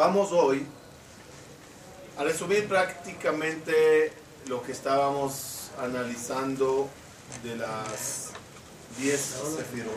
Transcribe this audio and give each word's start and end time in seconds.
Vamos 0.00 0.32
hoy 0.32 0.64
a 2.16 2.24
resumir 2.24 2.66
prácticamente 2.66 4.10
lo 4.46 4.62
que 4.62 4.72
estábamos 4.72 5.72
analizando 5.78 6.88
de 7.42 7.56
las 7.56 8.30
10 8.96 9.20
sefirot. 9.20 9.92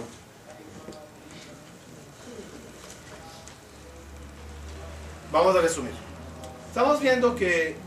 Vamos 5.31 5.55
a 5.55 5.61
resumir. 5.61 5.93
Estamos 6.67 6.99
viendo 6.99 7.33
que, 7.33 7.77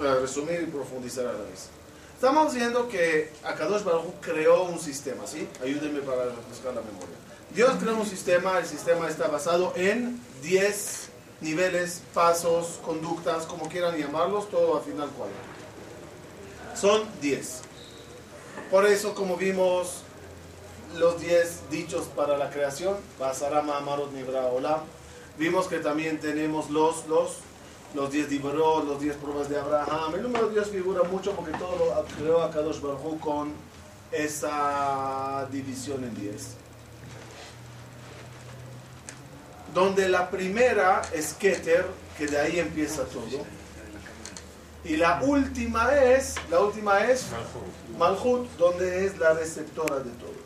a 0.00 0.14
resumir 0.16 0.62
y 0.62 0.66
profundizar 0.72 1.26
a 1.26 1.34
la 1.34 1.44
vez. 1.44 1.68
Estamos 2.16 2.52
viendo 2.52 2.88
que 2.88 3.30
Akadosh 3.44 3.84
Baruch 3.84 4.14
creó 4.20 4.64
un 4.64 4.80
sistema, 4.80 5.24
¿sí? 5.28 5.46
Ayúdenme 5.62 6.00
para 6.00 6.24
refrescar 6.24 6.74
la 6.74 6.80
memoria. 6.80 7.14
Dios 7.54 7.76
creó 7.78 7.94
un 7.94 8.06
sistema, 8.06 8.58
el 8.58 8.66
sistema 8.66 9.08
está 9.08 9.28
basado 9.28 9.72
en 9.76 10.20
10 10.42 11.11
niveles, 11.42 12.02
pasos, 12.14 12.78
conductas, 12.84 13.44
como 13.46 13.68
quieran 13.68 13.96
llamarlos, 13.96 14.48
todo 14.48 14.78
al 14.78 14.82
final 14.82 15.10
cuál. 15.16 15.30
Son 16.74 17.02
10. 17.20 17.62
Por 18.70 18.86
eso, 18.86 19.14
como 19.14 19.36
vimos 19.36 20.02
los 20.98 21.20
10 21.20 21.70
dichos 21.70 22.06
para 22.16 22.38
la 22.38 22.50
creación, 22.50 22.96
Basarama 23.18 23.78
Amarot 23.78 24.12
Nibra 24.12 24.46
Olam, 24.46 24.80
vimos 25.38 25.66
que 25.66 25.78
también 25.78 26.20
tenemos 26.20 26.70
los, 26.70 27.06
los, 27.06 27.38
los 27.94 28.10
10 28.10 28.30
Diborot, 28.30 28.86
los 28.86 29.00
10 29.00 29.16
pruebas 29.16 29.48
de 29.48 29.58
Abraham. 29.58 30.14
El 30.14 30.22
número 30.22 30.48
10 30.48 30.68
figura 30.68 31.02
mucho 31.02 31.32
porque 31.32 31.52
todo 31.52 31.76
lo 31.76 32.04
creó 32.16 32.42
a 32.42 32.50
Kadosh 32.50 32.80
Baruj 32.80 33.20
con 33.20 33.52
esa 34.10 35.46
división 35.50 36.04
en 36.04 36.14
10. 36.14 36.61
Donde 39.74 40.08
la 40.08 40.30
primera 40.30 41.02
es 41.12 41.34
Keter, 41.34 41.86
que 42.18 42.26
de 42.26 42.38
ahí 42.38 42.58
empieza 42.58 43.04
todo. 43.04 43.44
Y 44.84 44.96
la 44.96 45.20
última 45.22 45.94
es, 45.94 46.34
la 46.50 46.60
última 46.60 47.06
es 47.06 47.26
Malhut, 47.96 48.48
donde 48.58 49.06
es 49.06 49.18
la 49.18 49.32
receptora 49.32 49.98
de 50.00 50.10
todo. 50.12 50.42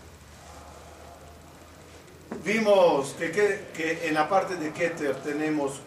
Vimos 2.44 3.14
que, 3.18 3.30
que, 3.32 4.08
en 4.08 4.14
la 4.14 4.28
parte 4.28 4.56
de 4.56 4.72
Keter 4.72 5.16
tenemos 5.16 5.80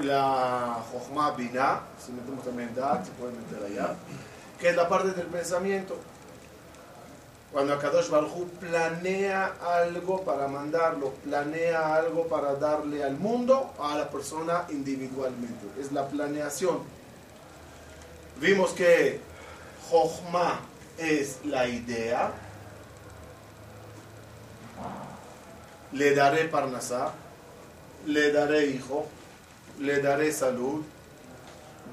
la 0.00 0.82
Jochma 0.90 1.32
Binah, 1.32 1.82
si 2.04 2.12
metemos 2.12 2.44
también 2.44 2.74
Dat, 2.74 3.04
se 3.04 3.10
puede 3.12 3.32
meter 3.32 3.64
allá, 3.64 3.94
que 4.58 4.70
es 4.70 4.76
la 4.76 4.88
parte 4.88 5.10
del 5.10 5.26
pensamiento. 5.26 5.98
Cuando 7.52 7.74
Akadosh 7.74 8.08
Baruj 8.08 8.48
planea 8.60 9.56
algo 9.60 10.24
para 10.24 10.48
mandarlo, 10.48 11.10
planea 11.22 11.96
algo 11.96 12.26
para 12.26 12.54
darle 12.54 13.04
al 13.04 13.18
mundo, 13.18 13.74
a 13.78 13.98
la 13.98 14.08
persona 14.08 14.64
individualmente. 14.70 15.66
Es 15.78 15.92
la 15.92 16.08
planeación. 16.08 16.78
Vimos 18.40 18.70
que 18.70 19.20
Jochma 19.90 20.60
es 20.96 21.44
la 21.44 21.68
idea. 21.68 22.32
Le 25.92 26.14
daré 26.14 26.44
parnasá, 26.44 27.12
le 28.06 28.32
daré 28.32 28.64
hijo, 28.68 29.06
le 29.78 30.00
daré 30.00 30.32
salud. 30.32 30.82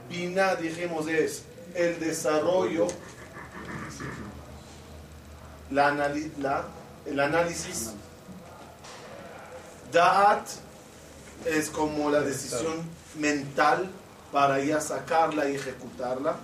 Bina, 0.09 0.55
dijimos, 0.55 1.09
es 1.09 1.43
el 1.75 1.99
desarrollo 1.99 2.87
la, 5.71 5.91
la, 6.39 6.63
el 7.05 7.19
análisis. 7.19 7.91
Da'at 9.91 10.47
es 11.45 11.69
como 11.69 12.09
la 12.09 12.21
decisión 12.21 12.83
mental 13.17 13.89
para 14.31 14.59
ya 14.59 14.79
sacarla 14.79 15.49
y 15.49 15.55
ejecutarla. 15.55 16.35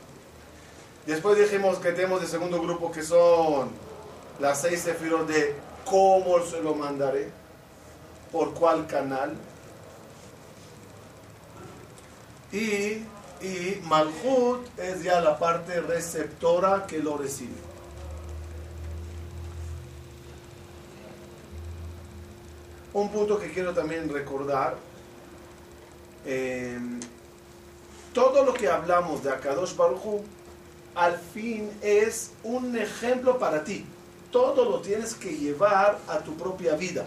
Después 1.06 1.38
dijimos 1.38 1.78
que 1.78 1.92
tenemos 1.92 2.22
el 2.23 2.28
segundo 2.28 2.59
grupo 2.62 2.92
que 2.92 3.03
son 3.03 3.69
las 4.40 4.62
seis 4.62 4.81
sefirot 4.81 5.28
de 5.28 5.56
cómo 5.85 6.44
se 6.44 6.62
lo 6.62 6.74
mandaré, 6.74 7.30
por 8.31 8.53
cuál 8.56 8.88
canal. 8.88 9.35
Y, 12.52 13.03
y 13.41 13.81
Malhut 13.84 14.68
es 14.80 15.03
ya 15.03 15.22
la 15.22 15.38
parte 15.38 15.80
receptora 15.81 16.88
que 16.88 17.00
lo 17.00 17.18
recibe. 17.18 17.65
Un 22.95 23.09
punto 23.09 23.38
que 23.38 23.51
quiero 23.51 23.73
también 23.73 24.07
recordar, 24.07 24.78
eh, 26.25 26.79
todo 28.13 28.45
lo 28.45 28.53
que 28.53 28.69
hablamos 28.69 29.22
de 29.22 29.31
Akadosh 29.31 29.75
Baruj 29.75 30.22
al 30.95 31.19
fin 31.19 31.69
es 31.81 32.31
un 32.41 32.73
ejemplo 32.78 33.38
para 33.38 33.66
ti. 33.66 33.85
Todo 34.31 34.63
lo 34.63 34.79
tienes 34.79 35.13
que 35.13 35.35
llevar 35.35 36.00
a 36.07 36.19
tu 36.19 36.38
propia 36.38 36.78
vida. 36.78 37.03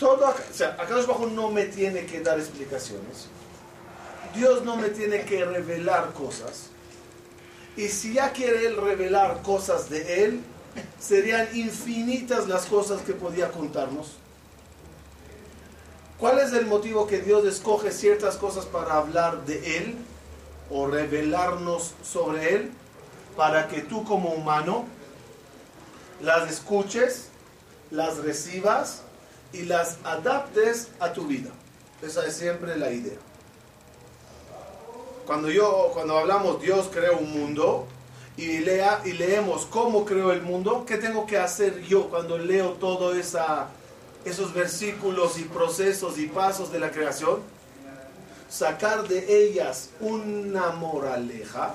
Todo, 0.00 0.26
o 0.28 0.34
sea, 0.52 0.70
Akadosh 0.76 1.06
Baruj 1.06 1.30
no 1.30 1.48
me 1.48 1.66
tiene 1.66 2.06
que 2.06 2.22
dar 2.22 2.40
explicaciones. 2.40 3.28
Dios 4.34 4.64
no 4.64 4.74
me 4.74 4.88
tiene 4.88 5.24
que 5.24 5.44
revelar 5.44 6.12
cosas. 6.12 6.70
Y 7.76 7.86
si 7.86 8.14
ya 8.14 8.32
quiere 8.32 8.66
Él 8.66 8.76
revelar 8.76 9.42
cosas 9.42 9.88
de 9.88 10.24
Él, 10.24 10.40
serían 10.98 11.48
infinitas 11.56 12.48
las 12.48 12.66
cosas 12.66 13.02
que 13.02 13.12
podía 13.12 13.50
contarnos. 13.50 14.16
¿Cuál 16.18 16.38
es 16.38 16.52
el 16.52 16.66
motivo 16.66 17.06
que 17.06 17.20
Dios 17.20 17.44
escoge 17.44 17.92
ciertas 17.92 18.36
cosas 18.36 18.64
para 18.64 18.94
hablar 18.94 19.44
de 19.44 19.78
Él 19.78 19.96
o 20.70 20.86
revelarnos 20.86 21.94
sobre 22.02 22.54
Él? 22.54 22.70
Para 23.36 23.68
que 23.68 23.82
tú 23.82 24.04
como 24.04 24.30
humano 24.30 24.86
las 26.22 26.50
escuches, 26.50 27.28
las 27.90 28.18
recibas 28.18 29.02
y 29.52 29.62
las 29.62 29.98
adaptes 30.04 30.88
a 31.00 31.12
tu 31.12 31.26
vida. 31.26 31.50
Esa 32.02 32.26
es 32.26 32.36
siempre 32.36 32.76
la 32.76 32.90
idea. 32.90 33.18
Cuando 35.26 35.50
yo, 35.50 35.90
cuando 35.92 36.16
hablamos 36.18 36.62
Dios 36.62 36.88
creó 36.92 37.18
un 37.18 37.32
mundo, 37.32 37.86
y, 38.36 38.58
lea, 38.58 39.00
y 39.04 39.12
leemos 39.12 39.66
cómo 39.66 40.04
creó 40.04 40.32
el 40.32 40.42
mundo, 40.42 40.84
¿qué 40.86 40.98
tengo 40.98 41.26
que 41.26 41.38
hacer 41.38 41.82
yo 41.82 42.08
cuando 42.08 42.36
leo 42.36 42.72
todos 42.72 43.16
esos 44.24 44.52
versículos 44.52 45.38
y 45.38 45.44
procesos 45.44 46.18
y 46.18 46.26
pasos 46.26 46.70
de 46.70 46.78
la 46.78 46.90
creación? 46.90 47.40
Sacar 48.48 49.08
de 49.08 49.44
ellas 49.44 49.90
una 50.00 50.68
moraleja, 50.70 51.74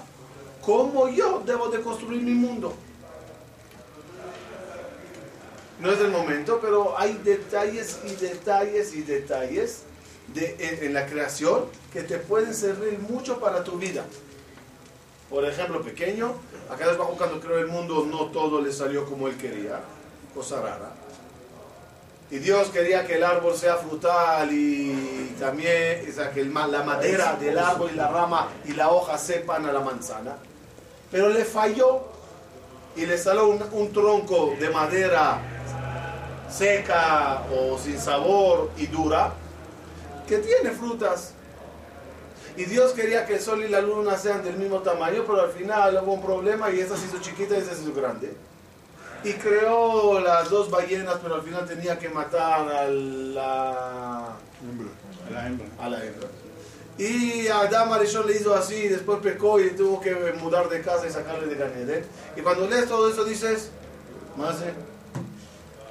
cómo 0.62 1.10
yo 1.10 1.42
debo 1.46 1.70
de 1.70 1.82
construir 1.82 2.22
mi 2.22 2.34
mundo. 2.34 2.74
No 5.80 5.92
es 5.92 6.00
el 6.00 6.12
momento, 6.12 6.60
pero 6.62 6.98
hay 6.98 7.20
detalles 7.24 8.00
y 8.06 8.16
detalles 8.16 8.94
y 8.94 9.02
detalles 9.02 9.82
de, 10.32 10.56
en, 10.60 10.86
en 10.86 10.94
la 10.94 11.08
creación 11.08 11.66
que 11.92 12.04
te 12.04 12.20
pueden 12.20 12.54
servir 12.54 13.00
mucho 13.00 13.40
para 13.40 13.64
tu 13.64 13.80
vida. 13.80 14.06
Por 15.32 15.46
ejemplo, 15.46 15.82
pequeño, 15.82 16.34
acá 16.70 16.88
bajo 16.98 17.16
cuando 17.18 17.40
creó 17.40 17.58
el 17.58 17.68
mundo 17.68 18.06
no 18.06 18.26
todo 18.28 18.62
le 18.62 18.74
salió 18.74 19.06
como 19.06 19.30
él 19.30 19.38
quería, 19.38 19.80
cosa 20.36 20.62
rara. 20.62 20.92
Y 22.30 22.40
Dios 22.40 22.68
quería 22.70 23.08
que 23.08 23.16
el 23.16 23.24
árbol 23.24 23.56
sea 23.56 23.78
frutal 23.78 24.52
y 24.52 25.36
también 25.40 26.06
o 26.10 26.14
sea, 26.14 26.32
que 26.32 26.44
la 26.44 26.84
madera 26.84 27.38
del 27.38 27.58
árbol 27.58 27.92
y 27.94 27.96
la 27.96 28.10
rama 28.10 28.50
y 28.66 28.74
la 28.74 28.90
hoja 28.90 29.18
sepan 29.18 29.66
a 29.66 29.72
la 29.72 29.80
manzana. 29.80 30.36
Pero 31.10 31.30
le 31.30 31.46
falló 31.46 32.02
y 32.98 33.06
le 33.06 33.18
salió 33.18 33.48
un, 33.48 33.64
un 33.72 33.94
tronco 33.94 34.54
de 34.60 34.70
madera 34.70 35.40
seca 36.50 37.44
o 37.54 37.78
sin 37.78 37.98
sabor 37.98 38.72
y 38.76 38.88
dura 38.88 39.32
que 40.28 40.40
tiene 40.40 40.72
frutas 40.72 41.34
y 42.62 42.66
Dios 42.66 42.92
quería 42.92 43.26
que 43.26 43.34
el 43.34 43.40
sol 43.40 43.64
y 43.64 43.70
la 43.70 43.82
luna 43.82 44.16
sean 44.20 44.44
del 44.44 44.56
mismo 44.56 44.82
tamaño, 44.82 45.24
pero 45.26 45.42
al 45.42 45.50
final 45.50 46.00
hubo 46.04 46.14
un 46.14 46.22
problema 46.22 46.70
y 46.70 46.80
esta 46.80 46.96
se 46.96 47.08
hizo 47.08 47.20
chiquita 47.20 47.56
y 47.56 47.58
esta 47.58 47.74
se 47.74 47.82
hizo 47.82 47.92
grande. 47.92 48.36
Y 49.24 49.34
creó 49.34 50.20
las 50.20 50.48
dos 50.52 50.70
ballenas, 50.70 51.18
pero 51.24 51.36
al 51.36 51.42
final 51.42 51.68
tenía 51.68 51.98
que 51.98 52.08
matar 52.10 52.70
a 52.70 52.88
la, 52.88 54.26
a 54.28 54.36
la 55.32 55.48
hembra. 55.48 55.66
A 55.80 55.90
la 55.90 56.06
hembra. 56.06 56.28
Y 57.00 57.48
Adam 57.48 57.94
Arishon 57.94 58.28
le 58.28 58.36
hizo 58.36 58.54
así, 58.54 58.90
después 58.90 59.18
pecó 59.24 59.60
y 59.60 59.72
tuvo 59.72 60.00
que 60.00 60.14
mudar 60.40 60.70
de 60.70 60.82
casa 60.82 61.08
y 61.08 61.10
sacarle 61.10 61.48
de 61.48 61.56
Ganeden. 61.56 62.06
Y 62.38 62.42
cuando 62.42 62.68
lees 62.68 62.88
todo 62.88 63.10
eso 63.10 63.24
dices, 63.24 63.72
más 64.38 64.58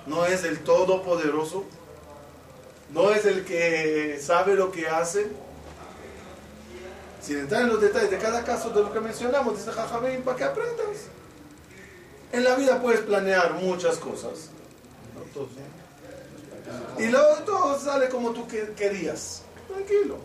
no 0.06 0.24
es 0.24 0.44
el 0.44 0.60
todopoderoso, 0.60 1.64
no 2.94 3.10
es 3.10 3.24
el 3.24 3.44
que 3.44 4.20
sabe 4.22 4.54
lo 4.54 4.70
que 4.70 4.86
hace 4.86 5.26
sin 7.20 7.38
entrar 7.38 7.62
en 7.62 7.68
los 7.68 7.80
detalles 7.80 8.10
de 8.10 8.18
cada 8.18 8.44
caso 8.44 8.70
de 8.70 8.82
lo 8.82 8.92
que 8.92 9.00
mencionamos, 9.00 9.56
dice 9.56 9.72
Jajamín, 9.72 10.22
para 10.22 10.36
que 10.36 10.44
aprendas. 10.44 11.08
En 12.32 12.44
la 12.44 12.54
vida 12.54 12.80
puedes 12.80 13.00
planear 13.00 13.54
muchas 13.54 13.96
cosas. 13.98 14.50
Y 16.98 17.06
luego 17.06 17.34
todo 17.44 17.78
sale 17.78 18.08
como 18.08 18.30
tú 18.30 18.46
querías. 18.46 19.42
Tranquilo. 19.68 20.18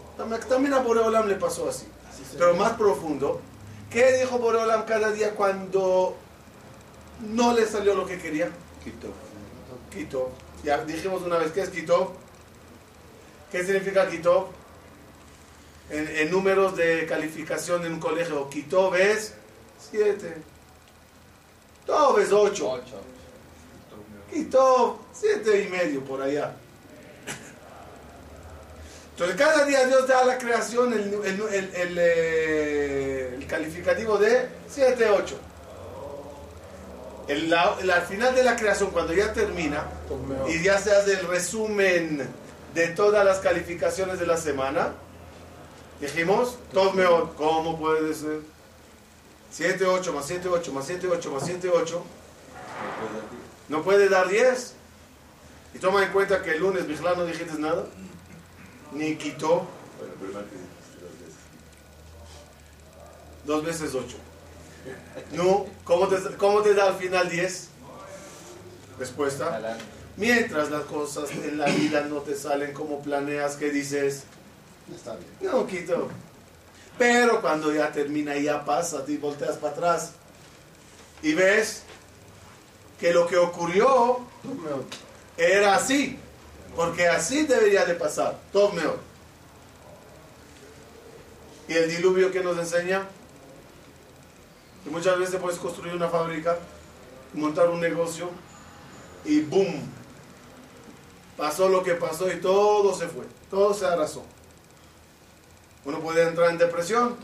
También 0.48 0.74
a 0.74 0.80
Boreolam 0.80 1.28
le 1.28 1.36
pasó 1.36 1.70
así. 1.70 1.86
Pero 2.38 2.54
más 2.56 2.74
profundo, 2.74 3.42
¿qué 3.90 4.20
dijo 4.20 4.38
Boreolam 4.40 4.86
cada 4.86 5.12
día 5.12 5.36
cuando 5.36 6.16
no 7.22 7.54
le 7.54 7.66
salió 7.66 7.96
lo 7.96 8.06
que 8.06 8.18
quería? 8.20 8.50
Quito. 8.84 9.08
Quito. 9.92 10.32
Ya 10.64 10.84
dijimos 10.84 11.22
una 11.24 11.38
vez, 11.38 11.52
¿qué 11.52 11.62
es 11.62 11.70
Quito? 11.70 12.14
¿Qué 13.52 13.64
significa 13.64 14.10
Quito? 14.10 14.50
En, 15.90 16.32
números 16.32 16.76
de 16.76 17.06
calificación 17.06 17.86
en 17.86 17.94
un 17.94 18.00
colegio, 18.00 18.50
Quito 18.50 18.90
ves 18.90 19.36
7. 19.92 20.36
Todo 21.86 22.16
ves 22.16 22.32
8. 22.32 22.82
Quito 24.32 25.00
7 25.14 25.62
y 25.62 25.70
medio 25.70 26.04
por 26.04 26.22
allá. 26.22 26.56
Entonces 29.12 29.38
cada 29.38 29.64
día 29.64 29.86
Dios 29.86 30.08
da 30.08 30.20
a 30.20 30.26
la 30.26 30.38
creación 30.38 30.92
el, 30.92 31.14
el, 31.24 31.98
eh, 31.98 33.36
el, 33.36 33.48
calificativo 33.48 34.18
de 34.18 34.50
7, 34.68 35.10
8. 35.10 35.40
al 37.30 38.02
final 38.02 38.36
de 38.36 38.44
la 38.44 38.58
creación, 38.58 38.90
cuando 38.90 39.14
ya 39.14 39.32
termina 39.32 39.86
y 40.50 40.62
ya 40.62 40.80
se 40.80 40.94
hace 40.94 41.14
el 41.14 41.28
resumen 41.28 42.28
de 42.74 42.88
todas 42.90 43.24
las 43.24 43.40
calificaciones 43.40 44.20
de 44.20 44.28
la 44.28 44.36
semana, 44.36 44.92
dijimos, 46.02 46.58
mejor, 46.94 47.34
¿cómo 47.36 47.80
puede 47.80 48.14
ser? 48.14 48.42
7, 49.52 49.86
8 49.86 50.14
más 50.14 50.26
7, 50.26 50.50
8 50.50 50.74
más 50.74 50.86
7, 50.86 51.08
8 51.08 51.32
más 51.32 51.46
7, 51.46 51.70
8. 51.70 52.04
No 53.70 53.84
puede 53.84 54.10
dar 54.10 54.28
10. 54.28 54.74
Y 55.74 55.80
toma 55.80 56.04
en 56.04 56.12
cuenta 56.12 56.42
que 56.42 56.52
el 56.52 56.60
lunes, 56.60 56.88
Bijlán, 56.88 57.18
no 57.18 57.26
dijiste 57.26 57.58
nada 57.60 57.86
ni 58.96 59.16
quitó. 59.16 59.68
Dos 63.46 63.64
veces 63.64 63.94
ocho. 63.94 64.18
No, 65.34 65.66
¿cómo 65.84 66.08
te, 66.08 66.18
¿cómo 66.38 66.62
te 66.62 66.74
da 66.74 66.88
al 66.88 66.96
final 66.96 67.30
diez? 67.30 67.70
Respuesta. 68.98 69.78
Mientras 70.18 70.72
las 70.72 70.84
cosas 70.86 71.30
en 71.32 71.58
la 71.58 71.66
vida 71.66 72.02
no 72.02 72.22
te 72.22 72.36
salen 72.36 72.74
como 72.74 73.02
planeas, 73.02 73.58
¿qué 73.58 73.70
dices? 73.70 74.24
Está 74.94 75.16
bien. 75.16 75.30
No, 75.42 75.66
quito. 75.66 76.10
Pero 76.98 77.42
cuando 77.42 77.74
ya 77.74 77.92
termina 77.92 78.36
y 78.36 78.44
ya 78.44 78.64
pasa, 78.64 79.04
te 79.04 79.18
volteas 79.18 79.58
para 79.58 79.74
atrás 79.74 80.12
y 81.22 81.34
ves 81.34 81.84
que 83.00 83.14
lo 83.14 83.28
que 83.28 83.38
ocurrió 83.38 84.20
era 85.38 85.76
así. 85.76 86.20
Porque 86.76 87.08
así 87.08 87.46
debería 87.46 87.86
de 87.86 87.96
pasar. 87.96 88.38
Todo 88.52 88.72
mejor. 88.72 89.00
Y 91.68 91.74
el 91.74 91.90
diluvio 91.90 92.32
que 92.32 92.42
nos 92.42 92.58
enseña 92.58 93.08
que 94.84 94.92
muchas 94.92 95.18
veces 95.18 95.40
puedes 95.42 95.58
construir 95.58 95.96
una 95.96 96.10
fábrica, 96.10 96.60
montar 97.34 97.70
un 97.70 97.82
negocio 97.82 98.30
y 99.24 99.42
boom, 99.42 99.82
pasó 101.36 101.68
lo 101.70 101.82
que 101.82 101.96
pasó 101.96 102.32
y 102.32 102.40
todo 102.40 102.94
se 102.94 103.08
fue, 103.08 103.26
todo 103.50 103.74
se 103.74 103.88
arrasó. 103.88 104.24
Uno 105.86 106.00
puede 106.00 106.24
entrar 106.24 106.50
en 106.50 106.58
depresión. 106.58 107.16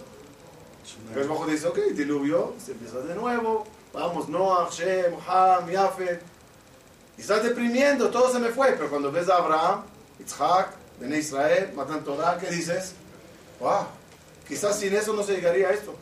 El 1.16 1.28
bajo 1.28 1.46
dice, 1.46 1.68
ok, 1.68 1.78
diluvio, 1.94 2.54
se 2.64 2.72
empieza 2.72 3.00
de 3.00 3.16
nuevo, 3.16 3.66
vamos, 3.94 4.30
Noah, 4.30 4.70
Shem, 4.72 5.14
Ham, 5.28 5.70
Yafet, 5.70 6.22
y 7.18 7.22
estás 7.22 7.44
deprimiendo, 7.44 8.10
todo 8.10 8.32
se 8.32 8.40
me 8.40 8.50
fue. 8.50 8.72
Pero 8.74 8.90
cuando 8.90 9.12
ves 9.12 9.30
a 9.30 9.38
Abraham, 9.38 9.84
Isaac, 10.20 10.74
Bene 11.00 11.18
Israel, 11.18 11.72
Matan 11.76 12.04
Torah, 12.04 12.38
¿qué 12.40 12.50
dices? 12.50 12.94
¡Wow! 13.60 13.86
Quizás 14.48 14.80
sin 14.80 14.94
eso 14.94 15.14
no 15.14 15.24
se 15.24 15.34
llegaría 15.34 15.70
a 15.70 15.72
esto. 15.72 15.96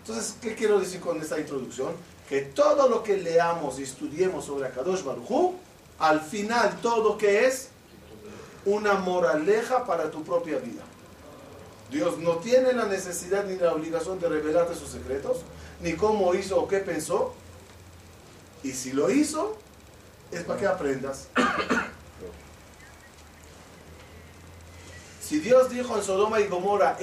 Entonces, 0.00 0.36
¿qué 0.40 0.54
quiero 0.54 0.78
decir 0.78 1.00
con 1.00 1.20
esta 1.20 1.38
introducción? 1.38 1.92
Que 2.28 2.42
todo 2.42 2.88
lo 2.88 3.02
que 3.02 3.16
leamos 3.16 3.78
y 3.78 3.84
estudiemos 3.84 4.44
sobre 4.44 4.68
Akadosh 4.68 5.02
Baruj 5.02 5.54
al 5.98 6.20
final 6.20 6.78
todo 6.80 7.16
que 7.16 7.46
es 7.46 7.68
una 8.64 8.94
moraleja 8.94 9.84
para 9.84 10.10
tu 10.10 10.22
propia 10.22 10.58
vida. 10.58 10.82
Dios 11.90 12.18
no 12.18 12.36
tiene 12.36 12.72
la 12.72 12.86
necesidad 12.86 13.44
ni 13.44 13.56
la 13.56 13.72
obligación 13.72 14.18
de 14.18 14.28
revelarte 14.28 14.74
sus 14.74 14.88
secretos, 14.88 15.38
ni 15.80 15.94
cómo 15.94 16.34
hizo 16.34 16.60
o 16.60 16.68
qué 16.68 16.78
pensó. 16.78 17.34
Y 18.62 18.72
si 18.72 18.92
lo 18.92 19.10
hizo, 19.10 19.56
es 20.32 20.42
para 20.42 20.58
que 20.58 20.66
aprendas. 20.66 21.28
Si 25.20 25.40
Dios 25.40 25.70
dijo 25.70 25.96
en 25.96 26.02
Sodoma 26.02 26.40
y 26.40 26.48
Gomorra, 26.48 26.98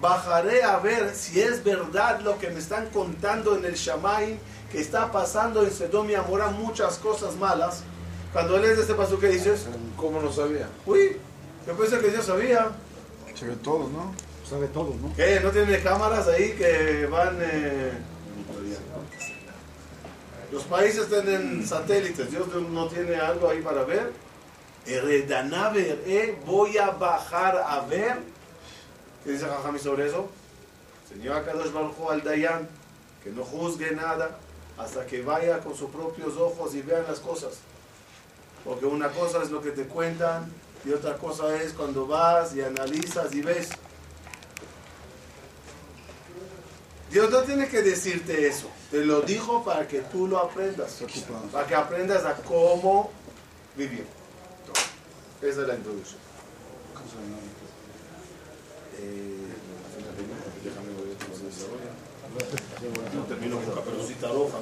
bajaré 0.00 0.62
a 0.64 0.78
ver 0.78 1.14
si 1.14 1.40
es 1.40 1.62
verdad 1.62 2.20
lo 2.20 2.38
que 2.38 2.50
me 2.50 2.58
están 2.58 2.88
contando 2.90 3.56
en 3.56 3.64
el 3.64 3.74
Shamay, 3.74 4.38
que 4.70 4.80
está 4.80 5.12
pasando 5.12 5.62
en 5.62 5.70
Sodoma 5.70 6.12
y 6.12 6.16
Gomorra 6.16 6.50
muchas 6.50 6.98
cosas 6.98 7.36
malas. 7.36 7.82
Cuando 8.32 8.58
lees 8.58 8.78
este 8.78 8.94
paso, 8.94 9.18
¿qué 9.18 9.28
dices? 9.28 9.66
¿Cómo 9.96 10.20
lo 10.20 10.32
sabía? 10.32 10.68
Uy, 10.86 11.18
yo 11.66 11.76
pensé 11.76 11.98
que 12.00 12.10
Dios 12.10 12.24
sabía. 12.24 12.70
Sabe 13.34 13.56
todo, 13.56 13.88
¿no? 13.88 14.14
Sabe 14.48 14.66
todo, 14.68 14.94
¿no? 15.00 15.14
¿Qué? 15.14 15.40
¿No 15.40 15.50
tiene 15.50 15.80
cámaras 15.82 16.28
ahí 16.28 16.52
que 16.52 17.06
van... 17.06 17.38
Eh, 17.40 17.92
los 20.52 20.64
países 20.64 21.08
tienen 21.08 21.66
satélites, 21.66 22.30
Dios 22.30 22.46
no 22.70 22.86
tiene 22.86 23.16
algo 23.16 23.48
ahí 23.48 23.62
para 23.62 23.84
ver. 23.84 24.12
Eh, 24.84 26.38
voy 26.44 26.76
a 26.76 26.90
bajar 26.90 27.56
a 27.56 27.80
ver. 27.86 28.18
¿Qué 29.24 29.32
dice 29.32 29.46
Jajami 29.46 29.78
sobre 29.78 30.08
eso? 30.08 30.28
Señor 31.08 31.36
Akadosh 31.36 31.72
Baruj 31.72 32.10
al 32.10 32.22
Dayan, 32.22 32.68
que 33.22 33.30
no 33.30 33.44
juzgue 33.44 33.92
nada 33.92 34.38
hasta 34.76 35.06
que 35.06 35.22
vaya 35.22 35.60
con 35.60 35.74
sus 35.74 35.90
propios 35.90 36.36
ojos 36.36 36.74
y 36.74 36.82
vean 36.82 37.04
las 37.08 37.20
cosas. 37.20 37.60
Porque 38.64 38.86
una 38.86 39.08
cosa 39.08 39.42
es 39.42 39.50
lo 39.50 39.62
que 39.62 39.70
te 39.70 39.84
cuentan 39.84 40.52
y 40.84 40.92
otra 40.92 41.16
cosa 41.16 41.60
es 41.62 41.72
cuando 41.72 42.06
vas 42.06 42.54
y 42.54 42.60
analizas 42.60 43.32
y 43.34 43.40
ves. 43.40 43.68
Dios 47.10 47.30
no 47.30 47.42
tiene 47.42 47.68
que 47.68 47.82
decirte 47.82 48.48
eso. 48.48 48.68
Te 48.90 49.04
lo 49.04 49.20
dijo 49.20 49.62
para 49.64 49.86
que 49.86 50.00
tú 50.00 50.26
lo 50.26 50.38
aprendas. 50.38 51.02
Para 51.52 51.66
que 51.66 51.74
aprendas 51.74 52.24
a 52.24 52.34
cómo 52.36 53.10
vivir. 53.76 54.06
Esa 55.42 55.60
es 55.62 55.68
la 55.68 55.74
introducción. 55.74 56.18
Eh, 58.98 59.46
no 63.14 63.22
termino 63.24 63.60
con 63.60 63.74
caperucita 63.74 64.28
roja. 64.28 64.58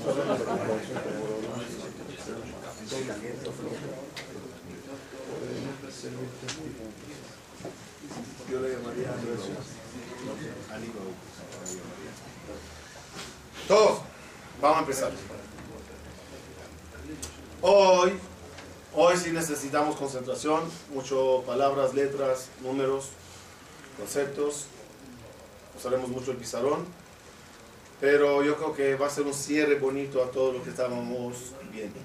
Yo 8.51 8.61
le 8.61 8.71
llamaría 8.71 9.15
Todos. 13.69 14.01
Vamos 14.63 14.77
a 14.79 14.81
empezar. 14.81 15.13
Hoy, 17.61 18.13
hoy 18.95 19.17
sí 19.19 19.31
necesitamos 19.31 19.97
concentración, 19.97 20.63
mucho 20.95 21.45
palabras, 21.47 21.93
letras, 21.93 22.49
números, 22.63 23.11
conceptos. 23.99 24.67
Usaremos 25.77 26.09
mucho 26.09 26.31
el 26.31 26.39
pizarrón, 26.39 26.87
pero 28.01 28.43
yo 28.43 28.57
creo 28.57 28.75
que 28.75 28.95
va 28.95 29.07
a 29.07 29.11
ser 29.11 29.25
un 29.25 29.35
cierre 29.35 29.79
bonito 29.79 30.25
a 30.25 30.31
todo 30.31 30.53
lo 30.53 30.63
que 30.63 30.71
estábamos 30.71 31.37
viendo. 31.71 32.01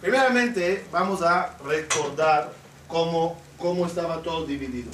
Primeramente, 0.00 0.86
vamos 0.92 1.22
a 1.22 1.56
recordar 1.64 2.52
cómo, 2.86 3.40
cómo 3.58 3.86
estaba 3.86 4.22
todo 4.22 4.46
dividido. 4.46 4.90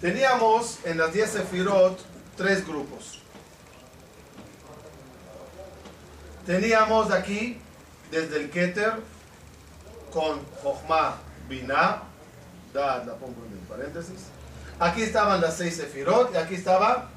Teníamos 0.00 0.78
en 0.84 0.98
las 0.98 1.12
10 1.12 1.30
Sefirot 1.30 2.12
tres 2.36 2.66
grupos. 2.66 3.20
Teníamos 6.46 7.10
aquí 7.10 7.58
desde 8.10 8.36
el 8.36 8.50
Keter 8.50 8.94
con 10.12 10.40
Jochma 10.62 11.16
Binah, 11.48 12.02
la 12.74 13.14
pongo 13.18 13.44
en 13.44 13.58
paréntesis. 13.68 14.26
Aquí 14.78 15.02
estaban 15.02 15.40
las 15.40 15.56
seis 15.56 15.76
Sefirot 15.76 16.34
y 16.34 16.36
aquí 16.36 16.56
estaba 16.56 17.08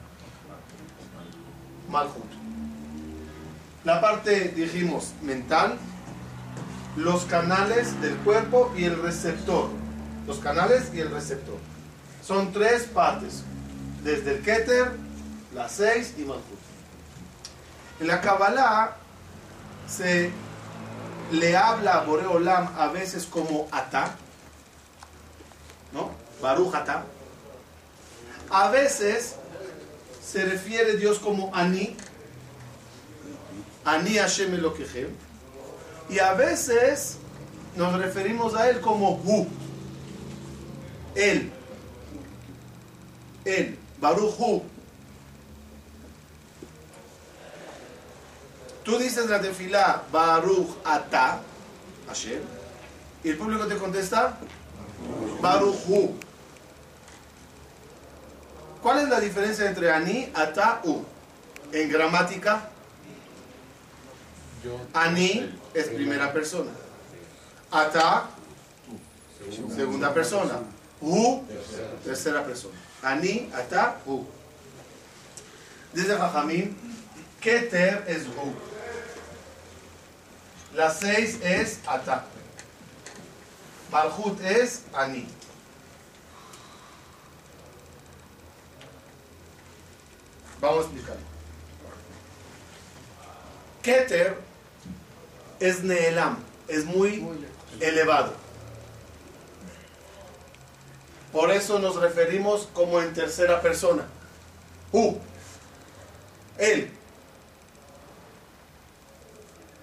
Malhut. 1.89 2.44
La 3.85 4.01
parte, 4.01 4.49
dijimos, 4.49 5.13
mental, 5.21 5.77
los 6.95 7.23
canales 7.25 8.01
del 8.01 8.15
cuerpo 8.17 8.73
y 8.75 8.85
el 8.85 9.01
receptor. 9.01 9.69
Los 10.25 10.39
canales 10.39 10.91
y 10.93 10.99
el 10.99 11.11
receptor. 11.11 11.57
Son 12.23 12.51
tres 12.51 12.83
partes. 12.83 13.43
Desde 14.03 14.37
el 14.37 14.41
Keter 14.41 14.91
las 15.53 15.71
seis 15.71 16.13
y 16.17 16.23
Malchut. 16.23 16.43
En 17.99 18.07
la 18.07 18.19
Kabbalah 18.21 18.97
se 19.87 20.31
le 21.31 21.55
habla 21.55 21.93
a 21.93 22.03
Boreolam 22.03 22.69
a 22.77 22.87
veces 22.87 23.25
como 23.25 23.67
Ata, 23.71 24.15
¿no? 25.93 26.11
Baruch 26.41 26.75
Ata. 26.75 27.05
A 28.49 28.69
veces 28.69 29.35
se 30.23 30.43
refiere 30.43 30.97
Dios 30.97 31.19
como 31.19 31.55
Ani, 31.55 31.95
Ani 33.85 34.17
Hashem 34.17 34.53
Elokehem. 34.53 35.09
Y 36.09 36.19
a 36.19 36.33
veces 36.33 37.17
nos 37.75 37.97
referimos 37.97 38.55
a 38.55 38.69
Él 38.69 38.81
como 38.81 39.11
Hu, 39.23 39.47
Él, 41.15 41.51
Él, 43.43 43.77
Baruch 43.99 44.35
Hu. 44.39 44.63
Tú 48.83 48.99
dices 48.99 49.27
la 49.27 49.41
tefilá 49.41 50.03
Baruch 50.11 50.77
Ata, 50.83 51.41
Hashem, 52.07 52.41
y 53.23 53.29
el 53.29 53.37
público 53.37 53.65
te 53.65 53.77
contesta 53.77 54.37
Baruch 55.41 55.77
Hu. 55.87 56.15
¿Cuál 58.81 58.99
es 58.99 59.09
la 59.09 59.19
diferencia 59.19 59.65
entre 59.65 59.91
Ani, 59.91 60.29
Ata, 60.35 60.81
U? 60.83 61.03
En 61.71 61.89
gramática, 61.89 62.69
Ani 64.93 65.51
es 65.73 65.87
primera 65.87 66.31
persona. 66.31 66.71
Ata, 67.71 68.29
segunda 69.75 70.13
persona. 70.13 70.59
U, 71.01 71.43
tercera 72.03 72.43
persona. 72.43 72.75
Ani, 73.01 73.49
Ata, 73.53 73.99
U. 74.05 74.25
Dice 75.93 76.15
Jajamín, 76.17 76.75
Keter 77.39 78.03
es 78.07 78.27
U. 78.27 78.53
La 80.73 80.89
seis 80.89 81.39
es 81.41 81.79
Ata. 81.85 82.25
Malhut 83.91 84.41
es 84.41 84.83
Ani. 84.93 85.27
Vamos 90.59 90.79
a 90.79 90.81
explicar. 90.81 91.17
Keter 93.81 94.44
es 95.59 95.83
Neelam, 95.83 96.37
es 96.67 96.85
muy 96.85 97.25
elevado. 97.79 98.33
Por 101.31 101.51
eso 101.51 101.79
nos 101.79 101.97
referimos 101.97 102.69
como 102.73 103.01
en 103.01 103.13
tercera 103.13 103.61
persona. 103.61 104.05
Hu, 104.91 105.17
él. 106.57 106.89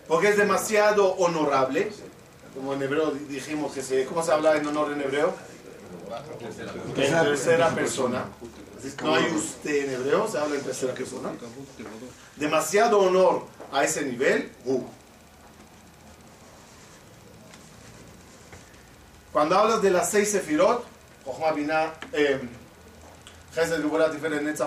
Porque 0.09 0.29
es 0.29 0.37
demasiado 0.37 1.13
honorable. 1.15 1.93
Como 2.55 2.75
en 2.75 2.83
hebreo 2.83 3.11
dijimos 3.29 3.73
que 3.73 3.83
se. 3.83 4.05
¿Cómo 4.07 4.23
se 4.23 4.33
habla 4.33 4.57
en 4.57 4.67
honor 4.67 4.93
en 4.93 5.03
hebreo? 5.03 5.35
En 6.97 7.25
tercera 7.25 7.71
persona. 7.71 8.25
No 9.03 9.15
hay 9.15 9.31
usted 9.33 9.85
en 9.85 9.95
hebreo, 9.95 10.29
se 10.29 10.39
habla 10.39 10.57
en 10.57 10.63
tercera 10.63 10.93
persona. 10.95 11.31
Demasiado 12.37 12.99
honor 12.99 13.45
a 13.73 13.85
ese 13.85 14.05
nivel. 14.05 14.51
Hu. 14.65 14.85
Cuando 19.33 19.57
hablas 19.57 19.81
de 19.81 19.91
las 19.91 20.11
seis 20.11 20.31
sefirot, 20.31 20.85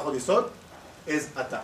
Horizot, 0.03 0.51
es 1.05 1.29
Ata. 1.36 1.63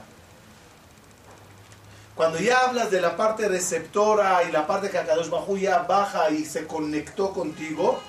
Cuando 2.15 2.37
ya 2.39 2.59
hablas 2.59 2.91
de 2.91 3.01
la 3.01 3.17
parte 3.17 3.47
receptora 3.47 4.43
y 4.43 4.51
la 4.51 4.67
parte 4.67 4.89
que 4.91 4.99
Akadosh 4.99 5.29
Bajú 5.29 5.57
ya 5.57 5.79
baja 5.79 6.29
y 6.29 6.45
se 6.45 6.67
conectó 6.67 7.33
contigo, 7.33 7.99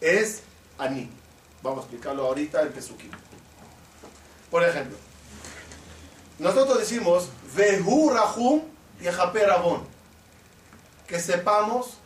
es 0.00 0.42
Ani. 0.78 1.08
Vamos 1.62 1.80
a 1.80 1.82
explicarlo 1.82 2.26
ahorita 2.26 2.62
en 2.62 2.72
Pesukim. 2.72 3.10
Por 4.50 4.64
ejemplo, 4.64 4.96
nosotros 6.38 6.78
decimos 6.78 7.28
Vehu 7.54 8.10
Rahum 8.10 8.62
Rabon. 9.00 9.94
Que 11.06 11.20
sepamos 11.20 11.98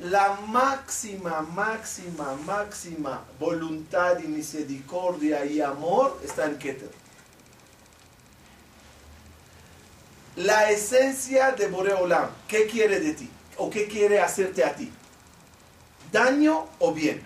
la 0.00 0.38
máxima, 0.46 1.42
máxima, 1.42 2.34
máxima 2.46 3.22
voluntad 3.38 4.18
y 4.18 4.28
misericordia 4.28 5.44
y 5.44 5.60
amor 5.60 6.18
está 6.24 6.46
en 6.46 6.58
Keter. 6.58 6.90
La 10.36 10.70
esencia 10.70 11.52
de 11.52 11.68
Boreolam, 11.68 12.30
¿qué 12.48 12.66
quiere 12.66 13.00
de 13.00 13.12
ti? 13.12 13.28
¿O 13.58 13.68
qué 13.68 13.88
quiere 13.88 14.20
hacerte 14.20 14.64
a 14.64 14.74
ti? 14.74 14.90
¿Daño 16.10 16.66
o 16.78 16.94
bien? 16.94 17.22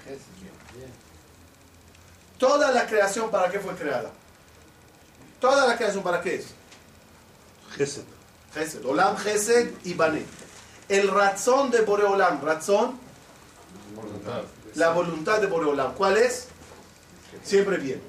Toda 2.39 2.73
la 2.73 2.87
creación, 2.87 3.31
¿para 3.31 3.51
qué 3.51 3.61
fue 3.61 3.75
creada? 3.77 4.11
Toda 5.39 5.67
la 5.67 5.77
creación, 5.77 6.03
¿para 6.03 6.21
qué 6.21 6.37
es? 6.37 6.47
Gesed. 7.77 8.05
Gesed. 8.53 8.85
Olam, 8.85 9.17
Gesed 9.17 9.71
y 9.85 9.95
Bané. 9.95 10.25
El 10.89 11.09
razón 11.09 11.71
de 11.71 11.81
Boreolam, 11.81 12.43
razón, 12.43 12.99
la 14.75 14.91
voluntad 14.91 15.41
de 15.41 15.47
Boreolam. 15.47 15.95
¿Cuál 15.95 16.17
es? 16.19 16.49
Siempre 17.43 17.79
bien. 17.79 18.01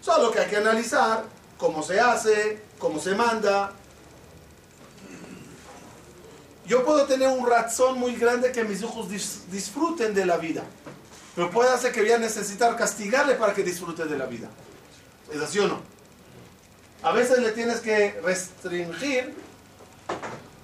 Solo 0.00 0.30
que 0.30 0.40
hay 0.40 0.48
que 0.48 0.56
analizar 0.56 1.24
cómo 1.58 1.82
se 1.82 2.00
hace, 2.00 2.62
cómo 2.78 2.98
se 3.00 3.14
manda. 3.14 3.72
Yo 6.66 6.84
puedo 6.84 7.06
tener 7.06 7.28
un 7.28 7.46
razón 7.48 7.98
muy 7.98 8.14
grande 8.16 8.52
que 8.52 8.64
mis 8.64 8.82
hijos 8.82 9.08
dis- 9.08 9.44
disfruten 9.50 10.14
de 10.14 10.26
la 10.26 10.36
vida. 10.36 10.62
Pero 11.34 11.50
puede 11.50 11.70
hacer 11.70 11.92
que 11.92 12.00
voy 12.02 12.12
a 12.12 12.18
necesitar 12.18 12.76
castigarle 12.76 13.34
para 13.34 13.54
que 13.54 13.62
disfrute 13.62 14.04
de 14.04 14.18
la 14.18 14.26
vida. 14.26 14.48
¿Es 15.32 15.40
así 15.40 15.58
o 15.60 15.68
no? 15.68 15.80
A 17.02 17.12
veces 17.12 17.38
le 17.38 17.52
tienes 17.52 17.80
que 17.80 18.20
restringir 18.22 19.34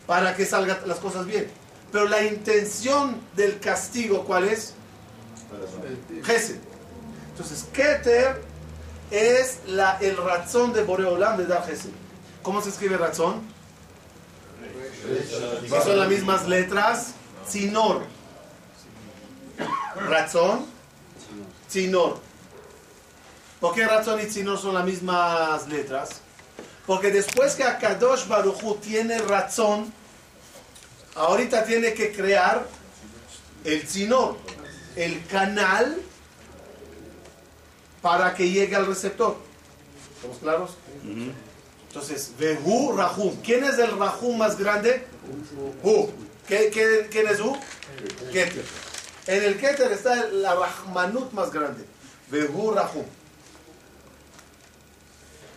para 0.06 0.36
que 0.36 0.44
salgan 0.44 0.78
las 0.86 0.98
cosas 0.98 1.26
bien. 1.26 1.50
Pero 1.92 2.08
la 2.08 2.24
intención 2.24 3.20
del 3.36 3.60
castigo, 3.60 4.24
¿cuál 4.24 4.44
es? 4.44 4.74
Gesed. 6.24 6.56
Entonces, 7.30 7.66
Keter 7.72 8.42
es 9.10 9.60
la, 9.66 9.98
el 10.00 10.16
razón 10.16 10.72
de 10.72 10.82
Boreolam 10.82 11.36
de 11.36 11.46
dar. 11.46 11.64
¿Cómo 12.42 12.60
se 12.60 12.70
escribe 12.70 12.96
razón? 12.96 13.42
Si 15.62 15.68
son 15.68 15.98
las 15.98 16.08
mismas 16.08 16.48
letras, 16.48 17.14
Sinor. 17.46 18.02
Razón, 20.08 20.66
Sinor. 21.68 22.18
¿Por 23.60 23.74
qué 23.74 23.86
razón 23.86 24.20
y 24.20 24.28
Sinor 24.30 24.58
son 24.58 24.74
las 24.74 24.84
mismas 24.84 25.68
letras? 25.68 26.20
Porque 26.86 27.10
después 27.10 27.54
que 27.54 27.64
Akadosh 27.64 28.26
Baruchu 28.28 28.76
tiene 28.76 29.18
razón, 29.18 29.92
ahorita 31.14 31.64
tiene 31.64 31.94
que 31.94 32.12
crear 32.12 32.66
el 33.64 33.86
Sinor, 33.88 34.36
el 34.96 35.24
canal 35.26 35.98
para 38.02 38.34
que 38.34 38.50
llegue 38.50 38.76
al 38.76 38.86
receptor. 38.86 39.36
¿Estamos 40.16 40.38
claros? 40.38 40.70
Entonces, 41.88 42.32
Vehu 42.38 42.92
Rahum. 42.96 43.36
¿Quién 43.42 43.64
es 43.64 43.78
el 43.78 43.96
Rahum 43.98 44.36
más 44.36 44.58
grande? 44.58 45.06
Hu. 45.82 46.10
¿Qué- 46.46 46.70
qué- 46.70 47.08
¿Quién 47.10 47.28
es 47.28 47.40
Hu? 47.40 47.56
Keter. 48.32 48.64
En 49.26 49.42
el 49.42 49.58
Keter 49.58 49.90
está 49.92 50.26
la 50.26 50.54
Rahmanut 50.54 51.32
más 51.32 51.50
grande. 51.50 51.84
Vehu 52.30 52.72
Rahum. 52.72 53.04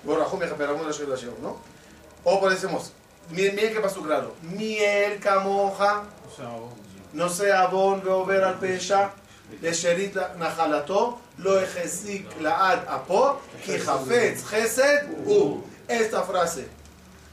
Me 0.08 0.16
la 0.18 0.26
¿no? 1.42 1.58
O 2.24 2.40
por 2.40 2.50
decimos, 2.50 2.94
miel, 3.30 3.54
miel 3.54 3.74
que 3.74 3.80
pasó 3.82 4.02
claro. 4.02 4.34
Miel 4.42 5.20
camoja, 5.20 6.04
no 7.14 7.30
sea 7.30 7.64
abón, 7.64 8.02
ver 8.26 8.44
al 8.44 8.58
pesha, 8.58 9.12
de 9.62 9.74
sherit 9.74 10.16
najalato, 10.38 11.20
lo 11.38 11.60
ejezik 11.60 12.26
laad 12.42 12.88
apo, 12.88 13.40
que 13.66 13.80
jafetz 13.80 14.50
chesed 14.50 15.08
u. 15.26 15.64
Esta 15.88 16.24
frase, 16.24 16.68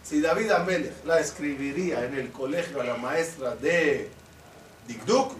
si 0.02 0.20
David 0.20 0.50
Amelech 0.50 1.04
la 1.04 1.18
escribiría 1.18 2.04
en 2.04 2.14
el 2.14 2.30
colegio 2.30 2.80
a 2.80 2.84
la 2.84 2.96
maestra 2.96 3.56
de 3.56 4.10
Dikduk, 4.86 5.32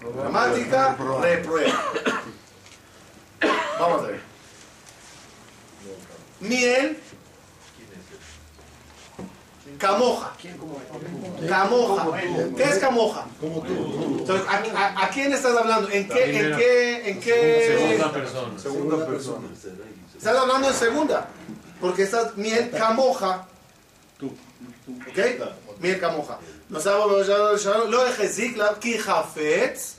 gramática, 0.00 0.96
reprueba. 1.20 1.92
Vamos 3.80 4.04
a 4.04 4.06
ver. 4.08 4.27
Miel, 6.40 6.98
camoja. 9.78 10.32
Camoja. 11.48 12.06
¿Qué 12.56 12.62
es 12.64 12.78
camoja? 12.78 13.26
Entonces, 13.42 14.46
¿a, 14.48 14.78
a- 14.78 15.04
a 15.04 15.10
quién 15.10 15.32
estás 15.32 15.56
hablando? 15.56 15.88
¿En 15.90 16.08
qué? 16.08 16.24
¿En 16.40 16.56
qué? 16.56 17.10
¿En 17.10 17.20
qué? 17.20 17.76
Segunda 17.76 18.12
persona. 18.12 18.58
Segunda 18.58 19.06
persona. 19.06 19.48
Estás 20.16 20.36
hablando 20.36 20.68
en 20.68 20.74
segunda. 20.74 21.28
Porque 21.80 22.02
estás 22.02 22.36
miel 22.36 22.70
camoja. 22.70 23.46
Tú. 24.18 24.26
¿Ok? 25.08 25.18
Miel 25.80 26.00
camoja. 26.00 26.38
Nos 26.68 26.84
lo 27.88 28.04
de 28.04 28.12
ki 28.80 28.96
hafetz, 29.06 29.94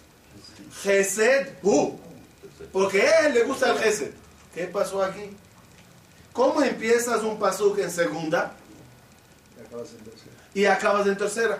Gesed, 0.83 1.53
hu. 1.63 1.97
Porque 2.73 3.01
a 3.01 3.27
él 3.27 3.33
le 3.33 3.43
gusta 3.43 3.71
el 3.71 3.77
Gesed. 3.79 4.11
¿Qué 4.53 4.65
pasó 4.65 5.01
aquí? 5.03 5.35
¿Cómo 6.33 6.61
empiezas 6.61 7.23
un 7.23 7.37
pasuk 7.39 7.79
en 7.79 7.91
segunda 7.91 8.53
y 10.53 10.65
acabas 10.65 11.07
en 11.07 11.17
tercera? 11.17 11.59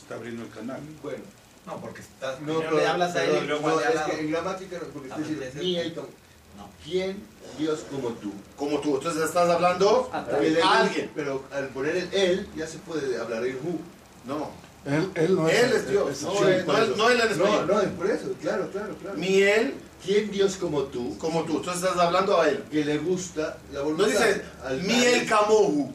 Está 0.00 0.16
abriendo 0.16 0.42
el 0.44 0.50
canal. 0.50 0.80
Bueno, 1.02 1.24
No, 1.66 1.80
porque 1.80 2.02
estás, 2.02 2.40
no, 2.42 2.58
pero, 2.58 2.76
le 2.76 2.86
hablas 2.86 3.16
a 3.16 3.24
él 3.24 3.44
y 3.44 3.46
luego 3.46 3.68
no, 3.70 3.80
es 3.80 4.00
que 4.02 4.20
en 4.20 4.30
gramática, 4.30 4.78
porque 4.92 5.08
Ah, 5.10 5.16
usted 5.18 5.30
dice, 5.34 5.48
ese- 5.48 5.58
ni 5.60 5.76
el, 5.78 5.94
No. 5.94 6.68
¿quién 6.84 7.22
Dios 7.58 7.84
como 7.90 8.10
tú? 8.10 8.32
Como 8.56 8.80
tú. 8.80 8.96
Entonces 8.98 9.24
estás 9.24 9.48
hablando 9.48 10.10
Ah, 10.12 10.26
Porque 10.28 10.60
a 10.62 10.80
alguien. 10.80 11.10
Pero 11.14 11.42
al 11.50 11.68
poner 11.68 11.96
el 11.96 12.12
él, 12.12 12.48
ya 12.54 12.66
se 12.66 12.78
puede 12.78 13.18
hablar 13.18 13.44
en 13.46 13.56
who. 13.56 13.78
No. 14.26 14.50
Él, 14.86 15.10
él 15.14 15.34
no 15.36 15.48
Él 15.48 15.56
es, 15.56 15.74
es 15.76 15.88
Dios. 15.90 16.22
No, 16.22 16.46
él- 16.46 16.64
no, 16.66 16.76
él- 16.78 16.94
no 16.96 17.10
él 17.10 17.20
en 17.20 17.38
No, 17.38 17.44
español. 17.44 17.66
no, 17.68 17.80
es 17.80 17.88
por 17.90 18.10
eso, 18.10 18.34
claro, 18.40 18.70
claro, 18.70 18.94
claro. 19.00 19.16
Miel 19.16 19.74
¿Quién 20.04 20.30
Dios 20.30 20.56
como 20.56 20.82
tú? 20.82 21.16
como 21.16 21.44
tú. 21.44 21.56
Entonces 21.58 21.82
estás 21.82 21.98
hablando 21.98 22.38
a 22.38 22.46
él. 22.48 22.62
Que 22.70 22.84
le 22.84 22.98
gusta 22.98 23.56
la 23.72 23.78
No 23.78 23.84
voluntad. 23.86 24.06
dice 24.08 24.42
al 24.62 24.82
miel 24.82 25.26
camohu. 25.26 25.92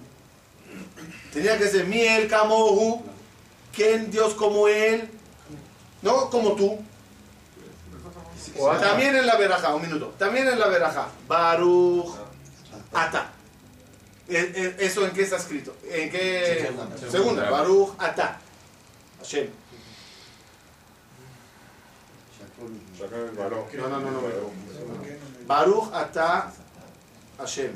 Tenía 1.32 1.60
que 1.60 1.68
ser 1.68 1.86
miel 1.86 2.28
camohu. 2.28 3.04
¿Quién 3.72 4.10
Dios 4.10 4.34
como 4.34 4.68
él? 4.68 5.08
No 6.02 6.28
como 6.32 6.54
tú. 6.56 6.80
También 8.82 9.16
en 9.16 9.28
la 9.28 9.36
veraja, 9.38 9.76
un 9.76 9.82
minuto. 9.84 10.14
También 10.18 10.48
en 10.48 10.58
la 10.60 10.68
veraja. 10.68 11.08
Baruch 11.28 12.08
Ata. 12.92 13.32
E- 14.28 14.76
e- 14.80 14.86
¿Eso 14.86 15.06
en 15.06 15.12
qué 15.12 15.22
está 15.22 15.38
escrito? 15.38 15.76
¿En 15.88 16.10
qué? 16.10 16.66
Segunda. 16.68 17.12
Segunda. 17.12 17.50
Baruch 17.52 17.90
Ata. 18.00 18.40
Hashem. 19.20 19.48
No, 23.78 23.88
no, 23.90 24.00
no, 24.00 24.12
no. 24.12 24.22
Baruch 25.48 25.94
Ata 25.94 26.52
Hashem. 27.38 27.72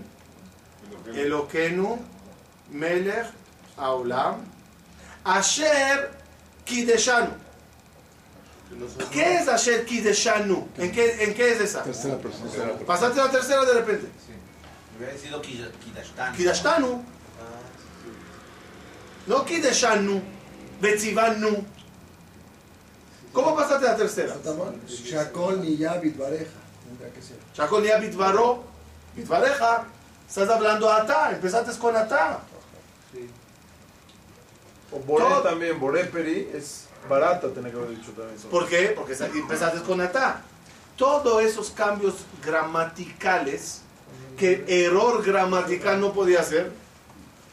Eloquenu 1.15 1.97
Melech 2.71 3.27
Aulam 3.77 4.43
Asher 5.25 6.11
Kideshanu. 6.65 7.31
¿Qué 9.11 9.35
es 9.35 9.47
Asher 9.47 9.85
Kideshanu? 9.85 10.67
¿En 10.77 10.91
qué, 10.91 11.23
¿En 11.23 11.33
qué 11.33 11.53
es 11.53 11.61
esa? 11.61 11.83
tercera 11.83 12.17
persona. 12.17 12.73
Pasaste 12.85 13.21
a 13.21 13.25
la 13.25 13.31
tercera 13.31 13.65
de 13.65 13.73
repente. 13.73 14.07
Hubiera 14.97 15.17
sido 15.17 15.41
Kida- 15.41 15.71
Kidashtan. 15.83 16.35
Kidashtanu. 16.35 17.03
No 19.27 19.45
Kideshanu. 19.45 20.21
Betzivanu. 20.83 21.65
¿Cómo 23.31 23.55
pasaste 23.55 23.87
a 23.87 23.91
la 23.93 23.97
tercera? 23.97 24.35
Shakol 24.85 25.61
Niyabit 25.61 26.17
Bareja. 26.17 26.59
Shakol 27.55 27.81
Niyabit 27.81 28.15
Baro. 28.15 28.63
Bitvareja. 29.15 29.85
Estás 30.27 30.49
hablando 30.49 30.91
Ata. 30.91 31.31
Empezaste 31.31 31.79
con 31.79 31.95
Ata. 31.95 32.41
O 34.91 34.99
Boré 34.99 35.25
también, 35.41 35.79
Boré 35.79 36.05
Peri 36.05 36.49
es 36.53 36.87
barata, 37.09 37.49
tiene 37.49 37.71
que 37.71 37.77
haber 37.77 37.89
dicho 37.89 38.11
también. 38.11 38.37
¿Por 38.51 38.67
qué? 38.67 38.93
Porque 38.95 39.13
empezaste 39.13 39.81
con 39.81 40.01
Atá. 40.01 40.41
Todos 40.95 41.41
esos 41.41 41.71
cambios 41.71 42.13
gramaticales 42.45 43.81
que 44.37 44.63
error 44.67 45.23
gramatical 45.23 45.99
no 45.99 46.13
podía 46.13 46.41
hacer, 46.41 46.71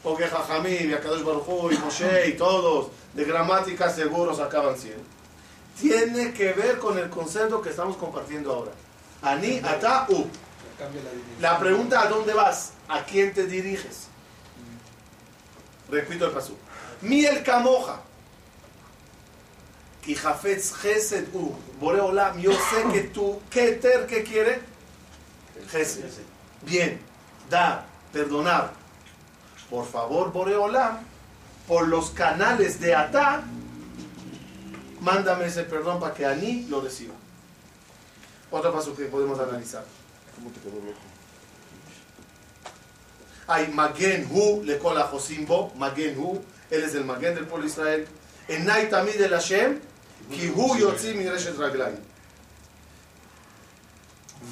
porque 0.03 0.27
Jajamí, 0.27 0.69
y 0.69 0.93
Akadosh 0.93 1.23
Baruj 1.23 1.71
y 1.71 1.77
Moshe 1.79 2.27
y 2.27 2.33
todos 2.33 2.91
de 3.13 3.25
gramática 3.25 3.89
seguros 3.89 4.39
acaban 4.39 4.77
siendo, 4.77 5.03
tiene 5.79 6.33
que 6.33 6.53
ver 6.53 6.77
con 6.79 6.97
el 6.97 7.09
concepto 7.09 7.61
que 7.61 7.69
estamos 7.69 7.97
compartiendo 7.97 8.53
ahora. 8.53 8.71
Ani, 9.21 9.59
Ata, 9.63 10.07
U. 10.09 10.27
la 11.39 11.59
pregunta, 11.59 12.01
¿a 12.01 12.07
dónde 12.07 12.33
vas? 12.33 12.73
¿A 12.87 13.03
quién 13.03 13.33
te 13.33 13.45
diriges? 13.45 14.07
Repito 15.89 16.25
el 16.25 16.31
paso. 16.31 16.55
Miel 17.01 17.43
camoja. 17.43 18.01
Ki 20.01 20.15
hafetz 20.15 20.81
chesed 20.81 21.27
u. 21.33 21.53
Boreolam, 21.79 22.39
yo 22.39 22.51
sé 22.53 22.83
que 22.91 23.01
tú, 23.01 23.39
¿qué 23.49 23.79
quiere? 24.27 24.61
Chesed. 25.69 26.05
Bien, 26.63 26.99
dar, 27.49 27.85
perdonar. 28.11 28.71
Por 29.69 29.85
favor, 29.85 30.31
Boreolam, 30.31 30.99
por 31.67 31.87
los 31.87 32.11
canales 32.11 32.79
de 32.79 32.95
Atá, 32.95 33.43
mándame 34.99 35.45
ese 35.45 35.63
perdón 35.63 35.99
para 35.99 36.13
que 36.13 36.25
Ani 36.25 36.63
lo 36.63 36.81
reciba. 36.81 37.13
Otro 38.51 38.73
paso 38.73 38.95
que 38.95 39.05
podemos 39.05 39.39
analizar. 39.39 39.83
Hay 43.47 43.67
Magen 43.69 44.27
Hu, 44.31 44.63
le 44.63 44.77
cola 44.77 45.03
Josimbo, 45.03 45.71
Magen 45.75 46.17
Hu, 46.17 46.41
él 46.69 46.83
es 46.83 46.95
el 46.95 47.05
Magen 47.05 47.35
del 47.35 47.47
pueblo 47.47 47.65
de 47.65 47.71
Israel. 47.71 48.07
Enai 48.47 48.89
Tamid 48.89 49.21
el 49.21 49.31
Hashem, 49.31 49.79
Ki 50.31 50.51
Hu 50.53 50.77
Yotzi 50.77 51.13
mi 51.13 51.27
Reshet 51.27 51.57
Raglayim. 51.57 51.99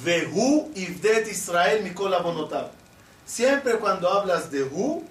Vehu 0.04 0.72
Ivdet 0.74 1.28
Israel 1.28 1.82
Mikol 1.82 2.14
Abonotav. 2.14 2.70
Siempre 3.26 3.78
cuando 3.78 4.08
hablas 4.10 4.50
de 4.50 4.62
Hu, 4.62 5.04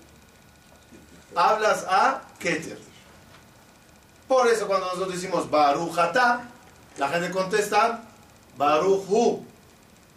hablas 1.35 1.85
a 1.87 2.21
Keter. 2.39 2.79
Por 4.27 4.47
eso 4.47 4.67
cuando 4.67 4.87
nosotros 4.87 5.13
decimos 5.13 5.49
Baruch 5.49 5.97
Atah, 5.97 6.49
la 6.97 7.09
gente 7.09 7.31
contesta 7.31 8.03
Baruch 8.57 9.05
Hu. 9.09 9.45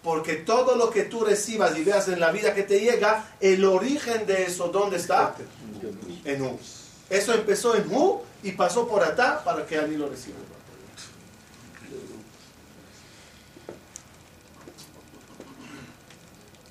Porque 0.02 0.34
todo 0.34 0.74
lo 0.74 0.90
que 0.90 1.04
tú 1.04 1.24
recibas 1.24 1.76
y 1.78 1.84
veas 1.84 2.08
en 2.08 2.18
la 2.18 2.32
vida 2.32 2.54
que 2.54 2.64
te 2.64 2.80
llega, 2.80 3.24
el 3.40 3.64
origen 3.64 4.26
de 4.26 4.44
eso, 4.44 4.68
¿dónde 4.68 4.96
está? 4.96 5.34
En 6.24 6.42
Hu. 6.42 6.58
Eso 7.08 7.32
empezó 7.34 7.76
en 7.76 7.92
Hu 7.92 8.22
y 8.42 8.52
pasó 8.52 8.88
por 8.88 9.04
Atá 9.04 9.42
para 9.44 9.64
que 9.64 9.78
Ani 9.78 9.96
lo 9.96 10.08
reciba. 10.08 10.38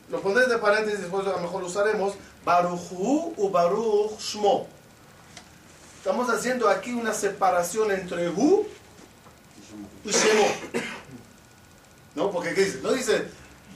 Lo 0.09 0.21
pondré 0.21 0.45
de 0.45 0.57
paréntesis, 0.57 0.99
después 0.99 1.25
a 1.25 1.31
lo 1.31 1.39
mejor 1.39 1.61
lo 1.61 1.67
usaremos. 1.67 2.15
Baruch 2.43 2.91
Hu 2.91 3.33
u 3.37 3.49
Baruch 3.49 4.19
Shmo. 4.19 4.67
Estamos 5.97 6.29
haciendo 6.29 6.67
aquí 6.67 6.93
una 6.93 7.13
separación 7.13 7.91
entre 7.91 8.29
Hu 8.29 8.65
y 10.03 10.11
Shemo. 10.11 10.47
¿No? 12.15 12.31
Porque 12.31 12.53
¿qué 12.53 12.65
dice? 12.65 12.79
No 12.81 12.91
dice 12.91 13.27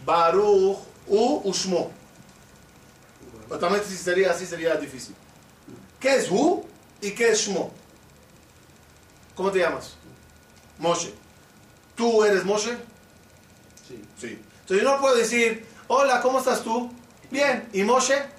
Baruch 0.04 0.80
u 1.08 1.52
Shmo. 1.52 1.92
Totalmente 3.48 3.88
si 3.88 3.98
sería 3.98 4.32
así 4.32 4.46
sería 4.46 4.76
difícil. 4.76 5.16
¿Qué 6.00 6.16
es 6.16 6.32
Hu 6.32 6.66
y 7.02 7.12
qué 7.12 7.30
es 7.30 7.40
Shmo? 7.40 7.72
¿Cómo 9.36 9.52
te 9.52 9.60
llamas? 9.60 9.96
Moshe. 10.80 11.14
¿Tú 11.96 12.24
eres 12.24 12.44
Moshe? 12.44 12.76
Sí. 13.88 14.02
Sí. 14.20 14.40
Entonces 14.62 14.84
yo 14.84 14.92
no 14.92 15.00
puedo 15.00 15.16
decir, 15.16 15.66
hola, 15.88 16.22
¿cómo 16.22 16.40
estás 16.40 16.64
tú? 16.64 16.92
Bien. 17.30 17.70
¿Y 17.72 17.84
Moshe? 17.84 18.35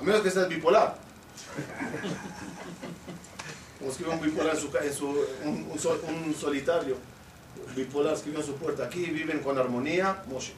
A 0.00 0.02
menos 0.02 0.22
que 0.22 0.30
seas 0.30 0.48
bipolar. 0.48 0.96
Como 3.78 3.90
escribe 3.90 4.10
un 4.12 4.20
bipolar 4.20 4.54
en 4.54 4.60
su, 4.60 4.76
en 4.76 4.94
su 4.94 5.06
un, 5.44 5.68
un 5.70 5.78
sol- 5.78 6.00
un 6.08 6.34
solitario. 6.34 6.96
Bipolar 7.76 8.14
escribió 8.14 8.40
en 8.40 8.46
su 8.46 8.54
puerta. 8.54 8.84
Aquí 8.84 9.04
viven 9.06 9.40
con 9.40 9.58
armonía, 9.58 10.22
Moshe. 10.28 10.52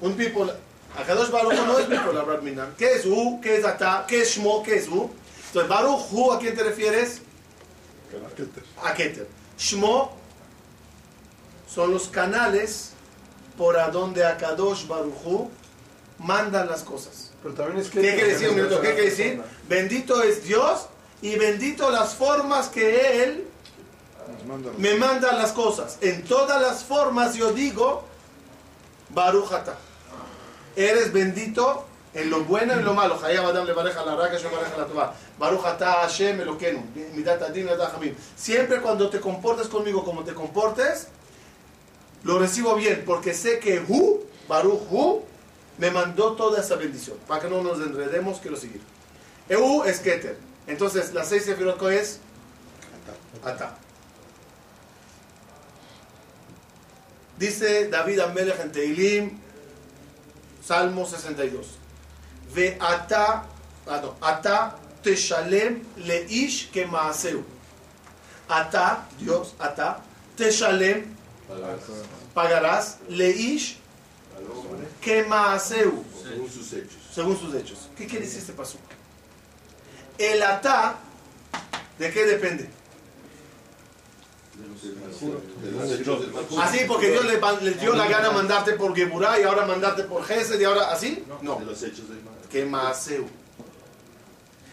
Un 0.00 0.16
bipolar. 0.16 0.58
Akadosh 0.98 1.30
Baruch 1.30 1.54
Hu 1.58 1.66
no 1.66 1.78
es 1.78 1.88
bipolar, 1.88 2.26
Brad 2.26 2.42
Minan. 2.42 2.74
¿Qué 2.76 2.92
es 2.94 3.06
Hu? 3.06 3.40
¿Qué 3.40 3.56
es 3.58 3.64
Ata? 3.64 4.04
¿Qué 4.06 4.22
es 4.22 4.36
Shmo? 4.36 4.62
¿Qué 4.62 4.76
es 4.76 4.88
Hu? 4.88 5.10
Entonces, 5.46 5.68
Baruch 5.68 6.00
Hu, 6.10 6.32
¿a 6.32 6.38
quién 6.38 6.54
te 6.54 6.62
refieres? 6.62 7.22
A 8.84 8.92
Keter. 8.94 9.28
Shmo 9.58 10.12
son 11.68 11.92
los 11.92 12.08
canales 12.08 12.90
por 13.56 13.78
a 13.78 13.88
donde 13.90 14.24
Akadosh 14.26 14.86
Baruch 14.86 15.14
Hu 15.24 15.50
manda 16.18 16.64
las 16.64 16.82
cosas. 16.82 17.29
Pero 17.42 17.54
también 17.54 17.78
es 17.78 17.90
que. 17.90 18.00
¿Qué 18.00 18.14
quiere 18.14 18.32
decir, 18.32 18.48
un 18.48 18.56
minuto? 18.56 18.80
¿Qué 18.80 18.92
quiere 18.92 19.10
decir? 19.10 19.42
Bendito 19.68 20.22
es 20.22 20.44
Dios 20.44 20.86
y 21.22 21.36
bendito 21.36 21.90
las 21.90 22.14
formas 22.14 22.68
que 22.68 23.22
Él 23.22 23.46
me 24.78 24.94
manda 24.94 25.32
las 25.32 25.52
cosas. 25.52 25.98
En 26.00 26.24
todas 26.24 26.60
las 26.60 26.84
formas 26.84 27.34
yo 27.34 27.52
digo, 27.52 28.04
Baruch 29.10 29.52
Atah. 29.52 29.76
Eres 30.76 31.12
bendito 31.12 31.86
En 32.12 32.28
lo 32.28 32.42
bueno 32.42 32.74
y 32.74 32.78
en 32.78 32.84
lo 32.84 32.92
malo. 32.92 33.18
Siempre 38.36 38.80
cuando 38.80 39.10
te 39.10 39.20
comportes 39.20 39.68
conmigo 39.68 40.04
como 40.04 40.24
te 40.24 40.34
comportes, 40.34 41.06
lo 42.24 42.38
recibo 42.38 42.74
bien, 42.74 43.04
porque 43.06 43.32
sé 43.32 43.60
que 43.60 43.80
Hu, 43.86 44.24
Baruch 44.48 44.80
Hu, 44.90 45.22
me 45.80 45.90
mandó 45.90 46.32
toda 46.36 46.60
esa 46.60 46.76
bendición. 46.76 47.16
Para 47.26 47.40
que 47.40 47.48
no 47.48 47.62
nos 47.62 47.80
enredemos, 47.80 48.38
quiero 48.38 48.56
seguir. 48.56 48.82
Eu 49.48 49.84
es 49.84 49.98
Keter. 49.98 50.36
Entonces, 50.66 51.12
la 51.14 51.24
seis 51.24 51.44
sefirot 51.44 51.78
¿cuál 51.78 51.94
es? 51.94 52.20
Ata. 53.42 53.76
Dice 57.38 57.88
David 57.88 58.20
Amelech 58.20 58.60
en 58.60 58.70
Teilim, 58.70 59.38
Salmo 60.62 61.06
62. 61.06 61.66
Ve 62.54 62.76
ata, 62.78 63.46
ah, 63.86 64.00
no, 64.02 64.16
ata 64.20 64.76
teshalem 65.02 65.82
leish 65.96 66.70
que 66.70 66.84
maaseu. 66.84 67.42
Ata, 68.46 69.06
Dios, 69.18 69.54
ata, 69.58 70.02
teshalem, 70.36 71.16
pagarás 72.34 72.98
leish 73.08 73.79
que 75.00 75.24
maaseu, 75.24 76.04
Según 76.22 76.50
sus 76.50 76.72
hechos. 76.72 76.98
según 77.14 77.38
sus 77.38 77.54
hechos. 77.54 77.88
¿Qué 77.96 78.06
quiere 78.06 78.24
decir 78.24 78.40
este 78.40 78.52
paso? 78.52 78.78
El 80.18 80.42
ata, 80.42 80.96
¿de 81.98 82.10
qué 82.12 82.26
depende? 82.26 82.68
De 85.62 85.70
los 85.72 85.90
hechos 85.92 86.20
del 86.20 86.32
Malhut. 86.32 86.58
Así 86.58 86.80
porque 86.86 87.10
Dios 87.10 87.24
le, 87.24 87.70
dio 87.74 87.94
la 87.94 88.06
gana 88.06 88.30
mandarte 88.30 88.72
por 88.72 88.94
Geburah 88.94 89.40
y 89.40 89.44
ahora 89.44 89.64
mandarte 89.64 90.04
por 90.04 90.24
Gesed 90.24 90.60
y 90.60 90.64
ahora 90.64 90.90
así. 90.92 91.24
No. 91.42 91.56
De 91.56 91.64
los 91.64 91.82
hechos. 91.82 92.04
Que 92.50 92.64
Maaseu. 92.64 93.26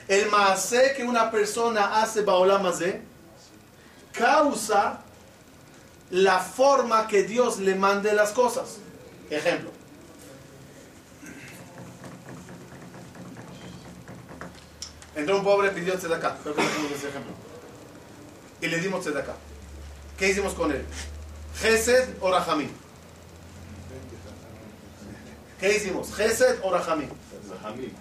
El 0.07 0.29
Maase 0.29 0.93
que 0.95 1.03
una 1.03 1.29
persona 1.29 2.01
hace 2.01 2.21
Baolam 2.21 2.65
Hazé 2.65 3.01
causa 4.13 5.01
la 6.11 6.39
forma 6.39 7.07
que 7.07 7.23
Dios 7.23 7.59
le 7.59 7.75
mande 7.75 8.13
las 8.13 8.31
cosas. 8.31 8.77
Ejemplo. 9.29 9.71
Entró 15.15 15.37
un 15.37 15.43
pobre, 15.43 15.71
pidió 15.71 15.97
tzedakah. 15.97 16.37
Creo 16.43 16.55
que 16.55 16.61
tenemos 16.61 16.91
ese 16.91 17.09
ejemplo. 17.09 17.33
Y 18.61 18.67
le 18.67 18.79
dimos 18.79 19.01
tzedakah. 19.01 19.35
¿Qué 20.17 20.29
hicimos 20.29 20.53
con 20.53 20.71
él? 20.71 20.85
Gesed 21.59 22.09
o 22.21 22.31
Rahamim. 22.31 22.69
¿Qué 25.59 25.75
hicimos? 25.75 26.13
Gesed 26.13 26.59
o 26.61 26.71
Rahamim. 26.71 27.09
Rahamim. 27.49 27.91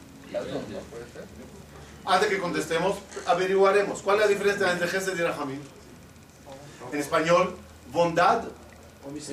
Antes 2.05 2.29
que 2.29 2.39
contestemos, 2.39 2.99
averiguaremos 3.27 4.03
cuál 4.03 4.17
es 4.17 4.23
la 4.23 4.29
diferencia 4.29 4.71
entre 4.71 4.87
Gesed 4.87 5.19
y 5.19 5.23
Rahamim. 5.23 5.61
En 6.93 6.99
español, 7.01 7.57
bondad 7.93 8.45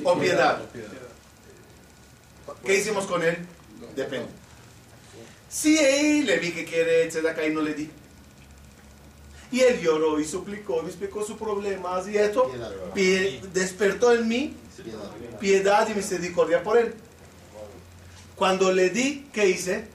o 0.04 0.18
piedad. 0.18 0.60
¿Qué 2.66 2.78
hicimos 2.78 3.06
con 3.06 3.24
él? 3.24 3.38
Depende. 3.96 4.28
Si 5.50 5.78
él 5.78 6.26
le 6.26 6.40
vi 6.40 6.52
que 6.52 6.66
quiere 6.66 7.08
tzedakah 7.08 7.46
y 7.46 7.54
no 7.54 7.62
le 7.62 7.74
di. 7.74 7.90
Y 9.52 9.60
él 9.62 9.80
lloró 9.82 10.20
y 10.20 10.26
suplicó, 10.26 10.82
me 10.82 10.90
explicó 10.90 11.24
sus 11.24 11.38
problemas 11.38 12.08
y 12.08 12.18
esto 12.18 12.52
pie- 12.96 13.40
despertó 13.54 14.12
en 14.14 14.28
mí 14.28 14.56
piedad 15.40 15.88
y 15.90 15.94
misericordia 15.94 16.64
por 16.64 16.78
él. 16.78 16.96
Cuando 18.36 18.72
le 18.72 18.90
di, 18.90 19.28
¿qué 19.32 19.48
hice? 19.50 19.86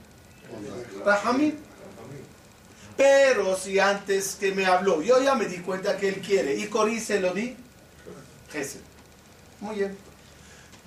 Rahamim. 1.05 1.55
Pero 2.95 3.57
si 3.57 3.79
antes 3.79 4.35
que 4.35 4.53
me 4.53 4.65
habló, 4.65 5.01
yo 5.01 5.21
ya 5.21 5.35
me 5.35 5.45
di 5.45 5.57
cuenta 5.57 5.97
que 5.97 6.07
él 6.09 6.21
quiere 6.21 6.55
y 6.55 6.67
corrí 6.67 6.99
se 7.01 7.19
lo 7.19 7.33
di, 7.33 7.55
Gesed. 8.51 8.79
Muy 9.59 9.75
bien. 9.75 9.97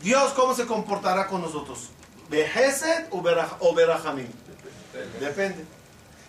Dios, 0.03 0.33
¿cómo 0.33 0.55
se 0.55 0.67
comportará 0.67 1.27
con 1.29 1.41
nosotros? 1.41 1.91
¿De 2.29 2.49
o 3.11 3.23
Berahamim? 3.75 4.29
Depende. 5.21 5.65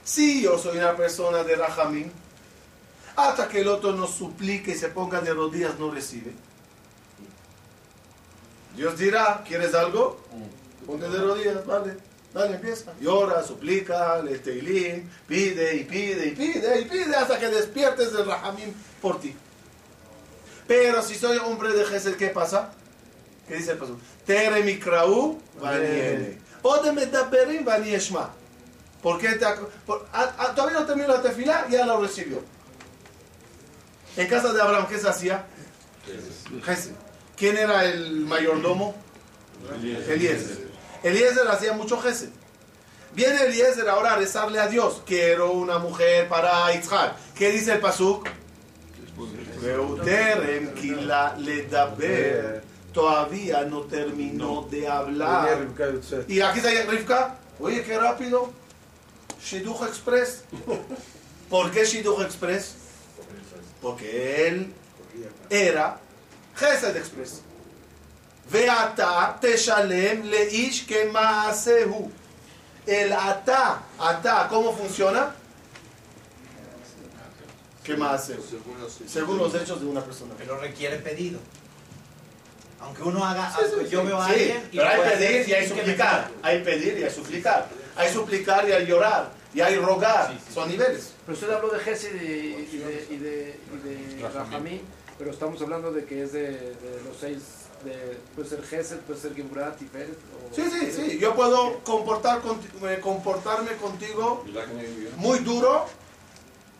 Si 0.04 0.44
yo 0.44 0.58
soy 0.60 0.78
una 0.78 0.96
persona 0.96 1.44
de 1.44 1.56
Rahamim, 1.56 2.12
hasta 3.16 3.48
que 3.48 3.62
el 3.62 3.68
otro 3.68 3.94
nos 3.94 4.12
suplique 4.12 4.72
y 4.72 4.76
se 4.76 4.90
ponga 4.90 5.22
de 5.22 5.34
rodillas, 5.34 5.80
no 5.80 5.92
recibe. 5.92 6.34
Dios 8.76 8.98
dirá, 8.98 9.44
¿quieres 9.48 9.74
algo? 9.74 10.20
Ponte 10.86 11.08
de 11.08 11.20
rodillas, 11.20 11.66
vale. 11.66 11.98
Dale, 12.34 12.56
empieza. 12.56 12.92
Llora, 13.00 13.44
suplica, 13.44 14.22
le 14.22 14.40
teilim, 14.40 15.08
pide 15.28 15.76
y 15.76 15.84
pide 15.84 16.28
y 16.28 16.32
pide 16.32 16.82
y 16.82 16.86
pide 16.86 17.16
hasta 17.16 17.40
que 17.40 17.48
despiertes 17.48 18.12
del 18.12 18.26
Rahamim 18.26 18.74
por 19.02 19.20
ti. 19.20 19.36
Pero 20.68 21.02
si 21.04 21.16
soy 21.16 21.38
hombre 21.38 21.74
de 21.74 21.86
Gesed, 21.86 22.16
¿qué 22.16 22.28
pasa? 22.30 22.72
¿Qué 23.48 23.56
dice 23.56 23.72
el 23.72 23.78
paso? 23.78 23.98
Tere 24.26 24.64
mikraú 24.64 25.40
vaniele. 25.62 26.38
Ode 26.62 26.92
medaberim 26.94 27.66
vanieshma. 27.66 28.30
¿Por 29.02 29.20
qué 29.20 29.34
te 29.34 29.46
por- 29.86 30.06
a- 30.14 30.34
a- 30.38 30.56
todavía 30.56 30.80
no 30.80 30.86
terminó 30.86 31.10
la 31.10 31.22
tefila, 31.22 31.68
ya 31.70 31.86
lo 31.86 32.00
recibió. 32.02 32.42
En 34.16 34.28
casa 34.28 34.54
de 34.54 34.62
Abraham, 34.62 34.88
¿qué 34.88 34.98
se 34.98 35.10
hacía? 35.10 35.46
¿Quién 37.36 37.58
era 37.58 37.84
el 37.86 38.22
mayordomo? 38.22 38.96
Eliezer. 40.08 40.68
Eliezer 41.04 41.48
hacía 41.50 41.74
mucho 41.74 42.00
Gesed. 42.00 42.30
Viene 43.14 43.44
Eliezer 43.44 43.88
ahora 43.90 44.14
a 44.14 44.16
rezarle 44.18 44.60
a 44.60 44.68
Dios. 44.68 45.02
Quiero 45.06 45.52
una 45.52 45.80
mujer 45.80 46.28
para 46.30 46.72
Yitzhak. 46.74 47.16
¿Qué 47.36 47.52
dice 47.52 47.74
el 47.74 47.80
pasuk? 47.80 48.28
Veuterem 49.62 50.74
kila 50.76 51.36
ledaber 51.38 52.64
todavía 52.94 53.64
no 53.64 53.82
terminó 53.82 54.68
de 54.70 54.88
hablar. 54.88 55.68
Y 56.28 56.42
aquí 56.42 56.60
está 56.60 56.70
Rivka, 56.90 57.38
oye, 57.60 57.84
qué 57.84 58.00
rápido. 58.00 58.52
Shidduch 59.44 59.82
Express. 59.84 60.44
¿Por 61.50 61.72
qué 61.72 61.86
Shidduch 61.86 62.22
Express? 62.22 62.76
Porque 63.82 64.48
él 64.48 64.74
era 65.50 66.00
Gesed 66.56 66.96
Express. 66.96 67.42
Veata 68.50 69.38
teshalem 69.42 70.24
leish 70.24 70.86
que 70.86 71.06
maasehu. 71.06 72.12
El 72.86 73.14
ata, 73.14 73.82
ata, 73.98 74.48
¿cómo 74.50 74.76
funciona? 74.76 75.34
¿Qué 77.84 77.98
más 77.98 78.32
Según 79.08 79.38
los 79.38 79.56
hechos 79.56 79.82
de 79.82 79.88
una 79.88 80.02
persona. 80.02 80.34
Pero 80.38 80.58
requiere 80.58 80.98
pedido. 80.98 81.40
Aunque 82.84 83.04
uno 83.04 83.24
haga 83.26 83.50
Sí, 83.58 83.64
sí, 83.70 83.88
yo 83.90 84.02
sí. 84.02 84.08
veo 84.08 84.22
a 84.22 84.28
Sí, 84.28 84.34
alguien 84.34 84.70
y 84.72 84.78
pero 84.78 84.90
hay 84.90 85.02
pedir 85.10 85.50
y 85.50 85.54
hay 85.54 85.68
suplicar. 85.68 86.30
Hay 86.42 86.64
pedir 86.64 86.98
y 87.00 87.04
hay 87.04 87.10
suplicar. 87.10 87.68
Hay 87.96 88.12
suplicar 88.14 88.68
y 88.68 88.72
hay 88.74 88.86
llorar. 88.86 89.32
Y 89.54 89.62
hay 89.62 89.78
rogar. 89.78 90.32
Sí, 90.32 90.40
sí. 90.48 90.54
Son 90.54 90.68
niveles. 90.70 91.14
Pero 91.26 91.34
usted 91.38 91.50
habló 91.52 91.70
de 91.70 91.80
Gesed 91.80 92.16
y 92.16 92.20
de, 92.20 92.28
y 92.72 92.78
de, 92.78 93.08
y 93.12 93.18
de, 93.18 93.60
y 94.12 94.16
de 94.22 94.30
Rahamim, 94.30 94.82
pero 95.18 95.32
estamos 95.32 95.62
hablando 95.62 95.92
de 95.92 96.06
que 96.06 96.24
es 96.24 96.34
de, 96.34 96.42
de 96.50 97.02
los 97.08 97.16
seis, 97.20 97.38
de, 97.86 98.18
puede 98.36 98.50
ser 98.50 98.64
Gesed, 98.64 98.98
puede 99.02 99.20
ser 99.20 99.36
Geburat, 99.36 99.78
Tiferet. 99.78 100.10
o- 100.10 100.54
Sí, 100.56 100.64
sí, 100.72 100.92
sí. 100.92 101.18
Yo 101.20 101.36
puedo 101.36 101.80
comportar 101.84 102.42
conti- 102.42 102.68
eh, 102.90 103.00
comportarme 103.00 103.74
contigo 103.78 104.44
muy 105.18 105.40
duro, 105.40 105.86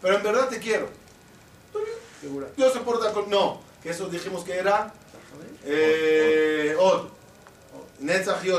pero 0.02 0.18
en 0.18 0.24
verdad 0.24 0.50
te 0.50 0.58
quiero. 0.60 0.90
Dios 2.58 2.74
se 2.74 2.80
porta 2.80 3.12
con... 3.14 3.30
No, 3.30 3.62
que 3.82 3.90
eso 3.92 4.08
dijimos 4.08 4.44
que 4.44 4.54
era... 4.58 4.94
Eh, 5.64 6.76
Od. 6.80 7.08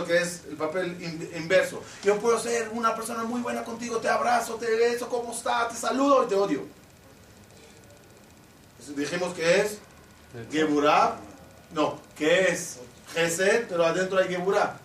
Que 0.06 0.16
es 0.22 0.42
el 0.48 0.56
papel 0.56 0.96
in- 1.02 1.30
inverso. 1.36 1.82
Yo 2.02 2.18
puedo 2.18 2.38
ser 2.38 2.70
una 2.72 2.94
persona 2.94 3.24
muy 3.24 3.42
buena 3.42 3.62
contigo, 3.62 3.98
te 3.98 4.08
abrazo, 4.08 4.54
te 4.54 4.70
beso, 4.74 5.08
¿cómo 5.08 5.32
estás? 5.32 5.68
Te 5.68 5.76
saludo 5.76 6.24
y 6.24 6.28
te 6.28 6.34
odio. 6.34 6.62
Dijimos 8.96 9.34
que 9.34 9.60
es 9.60 9.78
Geburah. 10.50 11.16
No, 11.72 11.98
que 12.16 12.48
es 12.52 12.78
Gesed, 13.14 13.66
pero 13.68 13.84
adentro 13.84 14.18
hay 14.18 14.28
Geburah. 14.28 14.76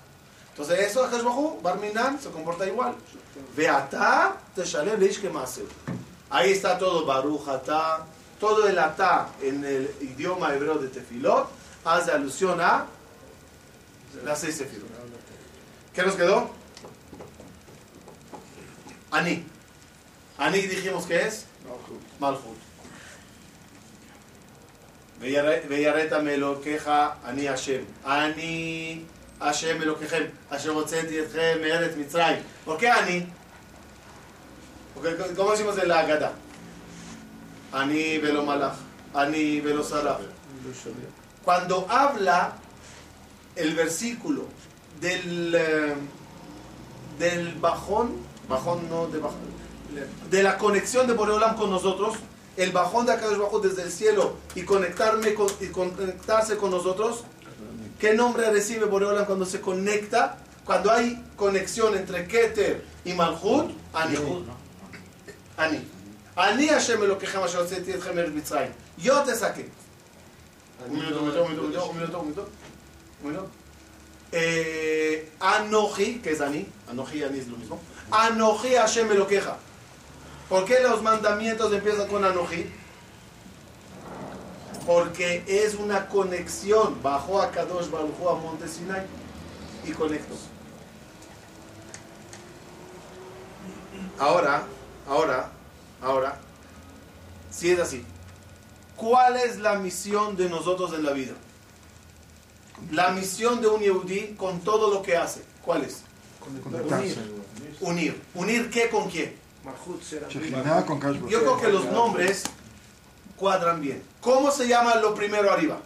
Entonces 0.51 0.79
eso, 0.79 1.07
Hashbahu, 1.07 1.61
Barminan, 1.61 2.19
se 2.19 2.29
comporta 2.29 2.65
igual. 2.67 2.95
Veata, 3.55 4.37
Teshalem, 4.55 4.99
Leish 4.99 5.21
Kemaseu. 5.21 5.65
Ahí 6.29 6.51
está 6.51 6.77
todo, 6.77 7.05
Baruch 7.05 7.47
Ata, 7.47 8.05
todo 8.39 8.67
el 8.67 8.77
Ata 8.77 9.29
en 9.41 9.63
el 9.63 9.89
idioma 10.01 10.53
hebreo 10.53 10.75
de 10.77 10.89
Tefilot 10.89 11.49
hace 11.85 12.11
alusión 12.11 12.59
a 12.61 12.85
las 14.23 14.39
seis 14.39 14.57
Sefirot. 14.57 14.87
¿Qué 15.93 16.03
nos 16.03 16.15
quedó? 16.15 16.49
Ani. 19.11 19.43
Ani 20.37 20.61
dijimos 20.61 21.05
que 21.05 21.27
es 21.27 21.45
Malchut. 22.19 22.57
Villareta 25.19 26.19
me 26.19 26.37
lo 26.37 26.61
queja 26.61 27.17
Ani 27.25 27.45
Hashem. 27.45 27.85
Ani 28.05 29.05
Hashem 29.39 29.81
Elokejem, 29.81 30.31
Hashem 30.49 30.75
Hotzeti 30.75 31.17
Etchem 31.17 31.61
Me'eretz 31.61 31.95
Mitzrayim. 31.95 32.43
¿Por 32.65 32.77
qué 32.77 32.89
Ani? 32.89 33.27
Porque, 34.93 35.15
¿Cómo 35.35 35.51
decimos 35.51 35.77
en 35.77 35.87
la 35.87 35.99
Agada? 35.99 36.33
Ani 37.71 38.19
velo 38.19 38.43
Cuando 41.49 41.87
habla 41.89 42.53
el 43.55 43.73
versículo 43.73 44.43
del, 45.01 45.55
eh, 45.55 45.95
del 47.17 47.55
bajón, 47.55 48.17
bajón 48.47 48.87
no 48.87 49.07
de 49.07 49.17
bajón, 49.17 49.39
de 50.29 50.43
la 50.43 50.59
conexión 50.59 51.07
de 51.07 51.13
Boreolam 51.13 51.55
con 51.55 51.71
nosotros, 51.71 52.17
el 52.55 52.71
bajón 52.71 53.07
de 53.07 53.13
Akadosh 53.13 53.39
Bajo 53.39 53.59
desde 53.61 53.81
el 53.81 53.91
cielo 53.91 54.35
y 54.53 54.61
conectarme 54.61 55.33
con- 55.33 55.51
y 55.59 55.69
conectarse 55.69 56.55
con 56.57 56.69
nosotros, 56.69 57.23
¿qué 57.99 58.13
nombre 58.13 58.51
recibe 58.51 58.85
Boreolam 58.85 59.25
cuando 59.25 59.47
se 59.47 59.59
conecta? 59.59 60.37
Cuando 60.65 60.91
hay 60.91 61.19
conexión 61.35 61.97
entre 61.97 62.27
Keter 62.27 62.85
y 63.03 63.13
Malchut, 63.13 63.71
Ani. 63.91 64.17
Ani. 65.57 65.87
Ani 66.35 66.67
Hashem 66.67 67.01
etchem 67.01 68.13
me'eretz 68.13 68.33
Mitzrayim. 68.35 68.71
Yo 68.99 69.23
te 69.23 69.33
saqué. 69.33 69.78
Un 70.87 70.93
minuto, 70.93 71.19
un 71.19 71.27
minuto, 71.27 71.43
un 71.43 71.51
minuto, 71.51 71.89
un 71.89 71.95
minuto, 71.97 72.19
un 72.19 72.27
minuto. 72.27 72.49
Un. 73.23 73.49
Eh, 74.31 75.31
Anoji, 75.39 76.19
que 76.19 76.31
es 76.31 76.41
Ani, 76.41 76.67
Anoji 76.89 77.19
y 77.19 77.23
Ani 77.23 77.39
es 77.39 77.47
lo 77.47 77.57
mismo. 77.57 77.79
Anoji 78.11 78.75
Hashem 78.75 79.11
Elokeja. 79.11 79.57
¿Por 80.47 80.65
qué 80.65 80.79
los 80.81 81.01
mandamientos 81.01 81.73
empiezan 81.73 82.07
con 82.07 82.23
Anoji? 82.23 82.65
Porque 84.85 85.43
es 85.47 85.75
una 85.75 86.07
conexión. 86.07 87.01
Bajó 87.03 87.41
a 87.41 87.51
Kadosh 87.51 87.89
Baruj 87.89 88.19
Hu 88.19 88.29
a 88.29 88.35
Monte 88.35 88.67
Sinai 88.67 89.05
y 89.85 89.91
conectó. 89.91 90.35
Ahora, 94.17 94.63
ahora, 95.07 95.49
ahora, 96.01 96.39
si 97.49 97.71
es 97.71 97.79
así, 97.79 98.05
¿cuál 98.99 99.37
es 99.37 99.57
la 99.59 99.75
misión 99.75 100.35
de 100.35 100.49
nosotros 100.49 100.93
en 100.93 101.03
la 101.03 101.13
vida? 101.13 101.33
La 102.91 103.11
misión 103.11 103.61
de 103.61 103.67
un 103.67 103.81
Yehudí 103.81 104.35
con 104.37 104.59
todo 104.61 104.93
lo 104.93 105.01
que 105.01 105.17
hace, 105.17 105.43
¿cuál 105.63 105.83
es? 105.83 106.01
Unir. 107.81 108.21
¿Unir 108.33 108.69
qué 108.69 108.89
con 108.89 109.09
quién? 109.09 109.35
Yo 111.29 111.39
creo 111.39 111.59
que 111.59 111.69
los 111.69 111.85
nombres 111.85 112.43
cuadran 113.35 113.81
bien. 113.81 114.03
¿Cómo 114.21 114.51
se 114.51 114.67
llama 114.67 114.95
lo 114.95 115.13
primero 115.13 115.51
arriba? 115.51 115.79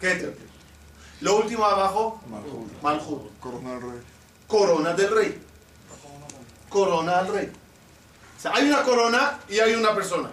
Keter. 0.00 0.36
Lo 1.20 1.38
último 1.38 1.64
abajo. 1.64 2.20
Malhut. 2.82 3.40
Corona 3.40 3.72
del 3.72 3.80
Rey. 3.80 4.00
Corona 4.46 4.92
del 4.92 5.14
rey. 5.14 5.42
Corona 6.68 7.18
al 7.18 7.28
rey. 7.28 7.50
O 8.36 8.40
sea, 8.40 8.52
hay 8.54 8.68
una 8.68 8.82
corona 8.82 9.40
y 9.48 9.58
hay 9.58 9.74
una 9.74 9.94
persona. 9.94 10.30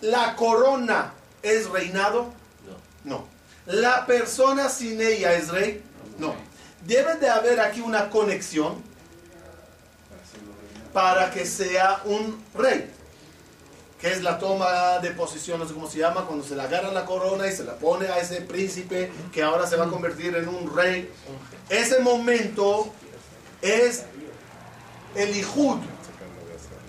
¿La 0.00 0.36
corona 0.36 1.12
es 1.42 1.68
reinado? 1.68 2.32
No. 3.04 3.26
¿La 3.66 4.06
persona 4.06 4.68
sin 4.68 5.00
ella 5.00 5.34
es 5.34 5.48
rey? 5.48 5.82
No. 6.18 6.34
Debe 6.84 7.16
de 7.16 7.28
haber 7.28 7.60
aquí 7.60 7.80
una 7.80 8.08
conexión 8.08 8.82
para 10.92 11.30
que 11.30 11.44
sea 11.44 12.00
un 12.04 12.42
rey. 12.54 12.90
Que 14.00 14.12
es 14.12 14.22
la 14.22 14.38
toma 14.38 15.00
de 15.00 15.10
posición, 15.10 15.58
no 15.58 15.66
sé 15.66 15.74
cómo 15.74 15.90
se 15.90 15.98
llama, 15.98 16.24
cuando 16.24 16.44
se 16.44 16.54
le 16.54 16.62
agarra 16.62 16.92
la 16.92 17.04
corona 17.04 17.48
y 17.48 17.52
se 17.52 17.64
la 17.64 17.74
pone 17.74 18.06
a 18.06 18.18
ese 18.18 18.40
príncipe 18.42 19.10
que 19.32 19.42
ahora 19.42 19.66
se 19.66 19.76
va 19.76 19.86
a 19.86 19.88
convertir 19.88 20.36
en 20.36 20.48
un 20.48 20.74
rey. 20.74 21.10
Ese 21.68 21.98
momento 21.98 22.92
es 23.60 24.04
el 25.16 25.36
Ijud, 25.36 25.78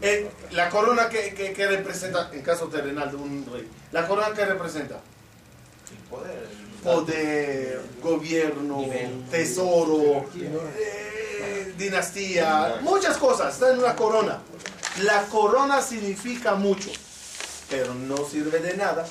eh, 0.01 0.29
la 0.51 0.69
corona 0.69 1.09
que, 1.09 1.33
que- 1.33 1.53
que 1.53 1.67
representa, 1.67 2.29
en 2.33 2.41
caso 2.41 2.67
terrenal 2.67 3.11
de 3.11 3.17
un 3.17 3.45
rey, 3.51 3.67
la 3.91 4.07
corona 4.07 4.33
que 4.33 4.45
representa 4.45 4.99
poder, 6.83 7.81
gobierno, 8.01 8.85
tesoro, 9.29 10.25
eh, 10.77 11.73
dinastía, 11.77 12.77
muchas 12.81 13.17
cosas, 13.17 13.53
está 13.53 13.71
en 13.73 13.79
una 13.79 13.95
corona. 13.95 14.39
La 15.03 15.23
corona 15.27 15.81
significa 15.81 16.55
mucho, 16.55 16.89
pero 17.69 17.93
no 17.93 18.17
sirve 18.25 18.59
de 18.59 18.75
nada 18.77 19.05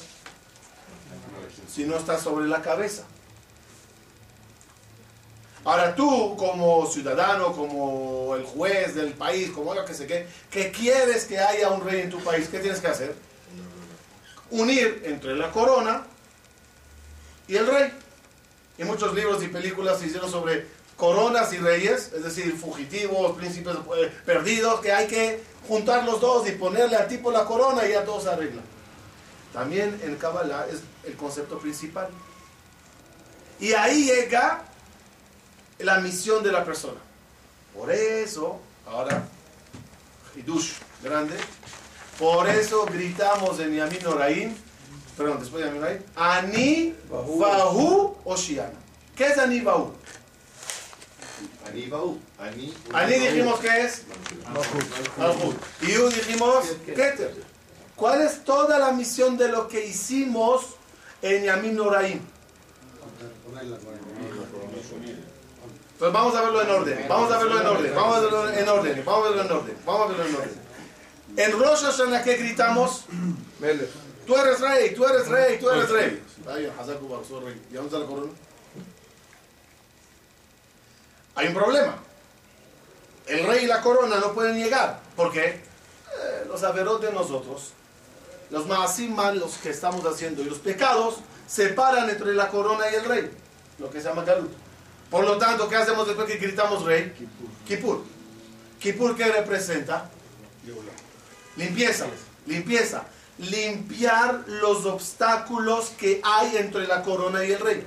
si 1.72 1.84
no 1.84 1.96
está 1.96 2.18
sobre 2.18 2.46
la 2.48 2.62
cabeza. 2.62 3.04
Ahora 5.64 5.94
tú 5.94 6.36
como 6.36 6.86
ciudadano, 6.86 7.52
como 7.52 8.34
el 8.36 8.44
juez 8.44 8.94
del 8.94 9.12
país, 9.12 9.50
como 9.50 9.74
lo 9.74 9.84
que 9.84 9.94
sé 9.94 10.06
qué, 10.06 10.26
que 10.50 10.70
quieres 10.70 11.24
que 11.24 11.38
haya 11.38 11.70
un 11.70 11.84
rey 11.84 12.02
en 12.02 12.10
tu 12.10 12.20
país, 12.20 12.48
¿qué 12.48 12.58
tienes 12.60 12.80
que 12.80 12.86
hacer? 12.86 13.14
Unir 14.50 15.02
entre 15.04 15.34
la 15.34 15.50
corona 15.50 16.06
y 17.46 17.56
el 17.56 17.66
rey. 17.66 17.92
Y 18.78 18.84
muchos 18.84 19.14
libros 19.14 19.42
y 19.42 19.48
películas 19.48 19.98
se 19.98 20.06
hicieron 20.06 20.30
sobre 20.30 20.66
coronas 20.96 21.52
y 21.52 21.58
reyes, 21.58 22.12
es 22.12 22.24
decir, 22.24 22.56
fugitivos, 22.56 23.36
príncipes 23.36 23.76
eh, 23.96 24.12
perdidos, 24.24 24.80
que 24.80 24.92
hay 24.92 25.06
que 25.06 25.42
juntar 25.66 26.04
los 26.04 26.20
dos 26.20 26.48
y 26.48 26.52
ponerle 26.52 26.96
al 26.96 27.08
tipo 27.08 27.30
la 27.30 27.44
corona 27.44 27.86
y 27.86 27.92
ya 27.92 28.04
todo 28.04 28.20
se 28.20 28.28
arregla. 28.28 28.62
También 29.52 30.00
en 30.04 30.16
Kabbalah 30.16 30.66
es 30.70 30.80
el 31.04 31.16
concepto 31.16 31.58
principal. 31.58 32.08
Y 33.60 33.72
ahí 33.72 34.04
llega 34.04 34.62
la 35.78 35.98
misión 36.00 36.42
de 36.42 36.52
la 36.52 36.64
persona. 36.64 37.00
Por 37.74 37.90
eso, 37.90 38.58
ahora, 38.86 39.26
Hidush, 40.36 40.72
grande, 41.02 41.36
por 42.18 42.48
eso 42.48 42.84
gritamos 42.86 43.60
en 43.60 43.76
Yamin 43.76 44.06
Oraim, 44.06 44.54
perdón, 45.16 45.38
después 45.40 45.62
de 45.62 45.68
Yamin 45.68 45.82
Oraim, 45.82 46.02
Ani 46.16 46.94
Vahu 47.08 48.16
Oshiana. 48.24 48.78
¿Qué 49.14 49.26
es 49.26 49.38
Ani 49.38 49.60
Vahu? 49.60 49.92
Ani. 51.66 51.92
Ani. 52.38 52.74
Ani 52.92 53.14
dijimos 53.14 53.60
que 53.60 53.84
es 53.84 54.02
Malhut. 55.16 55.56
Y 55.82 55.96
U 55.98 56.08
dijimos 56.08 56.66
Keter. 56.86 57.34
¿Cuál 57.94 58.22
es 58.22 58.44
toda 58.44 58.78
la 58.78 58.92
misión 58.92 59.36
de 59.36 59.48
lo 59.48 59.68
que 59.68 59.86
hicimos 59.86 60.66
en 61.20 61.44
Yamin 61.44 61.78
Oraim? 61.80 62.20
Pues 65.98 66.12
vamos 66.12 66.34
a 66.36 66.42
verlo 66.42 66.62
en 66.62 66.70
orden, 66.70 67.06
vamos 67.08 67.32
a 67.32 67.38
verlo 67.38 67.60
en 67.60 67.66
orden, 67.66 67.94
vamos 67.94 68.16
a 68.16 68.20
verlo 68.20 68.48
en 68.48 68.68
orden, 68.68 69.04
vamos 69.04 69.26
a 69.26 69.30
verlo 69.30 69.42
en 69.42 69.50
orden, 69.50 69.76
vamos 69.84 70.02
a 70.02 70.08
verlo 70.08 70.24
en 70.24 70.34
orden. 70.36 70.60
En 71.36 71.52
Rosh 71.58 71.82
Hashanah, 71.82 72.22
¿qué 72.22 72.36
gritamos? 72.36 73.04
Tú 74.24 74.36
eres 74.36 74.60
rey, 74.60 74.94
tú 74.94 75.04
eres 75.04 75.26
rey, 75.26 75.58
tú 75.58 75.70
eres 75.70 75.90
rey. 75.90 76.22
Hay 81.34 81.48
un 81.48 81.54
problema. 81.54 81.98
El 83.26 83.46
rey 83.46 83.64
y 83.64 83.66
la 83.66 83.80
corona 83.80 84.16
no 84.20 84.32
pueden 84.32 84.56
llegar. 84.56 85.00
¿Por 85.16 85.32
qué? 85.32 85.46
Eh, 85.46 86.44
los 86.46 86.62
averos 86.62 87.00
de 87.00 87.12
nosotros, 87.12 87.72
los 88.50 88.66
maasim 88.66 89.16
los 89.34 89.54
que 89.58 89.70
estamos 89.70 90.04
haciendo 90.06 90.42
y 90.42 90.44
los 90.44 90.58
pecados, 90.58 91.16
separan 91.48 92.08
entre 92.08 92.34
la 92.34 92.48
corona 92.48 92.88
y 92.90 92.94
el 92.94 93.04
rey. 93.04 93.30
Lo 93.78 93.90
que 93.90 94.00
se 94.00 94.08
llama 94.08 94.22
galut. 94.24 94.67
Por 95.10 95.24
lo 95.24 95.38
tanto, 95.38 95.68
¿qué 95.68 95.76
hacemos 95.76 96.06
después 96.06 96.26
que 96.26 96.36
gritamos 96.36 96.84
rey? 96.84 97.14
Kippur. 97.66 98.04
Kippur, 98.78 99.16
¿qué 99.16 99.24
representa? 99.24 100.10
Limpieza, 101.56 102.06
limpieza. 102.46 103.04
Limpiar 103.38 104.44
los 104.46 104.84
obstáculos 104.84 105.90
que 105.90 106.20
hay 106.24 106.56
entre 106.56 106.86
la 106.86 107.02
corona 107.02 107.44
y 107.44 107.52
el 107.52 107.60
rey. 107.60 107.86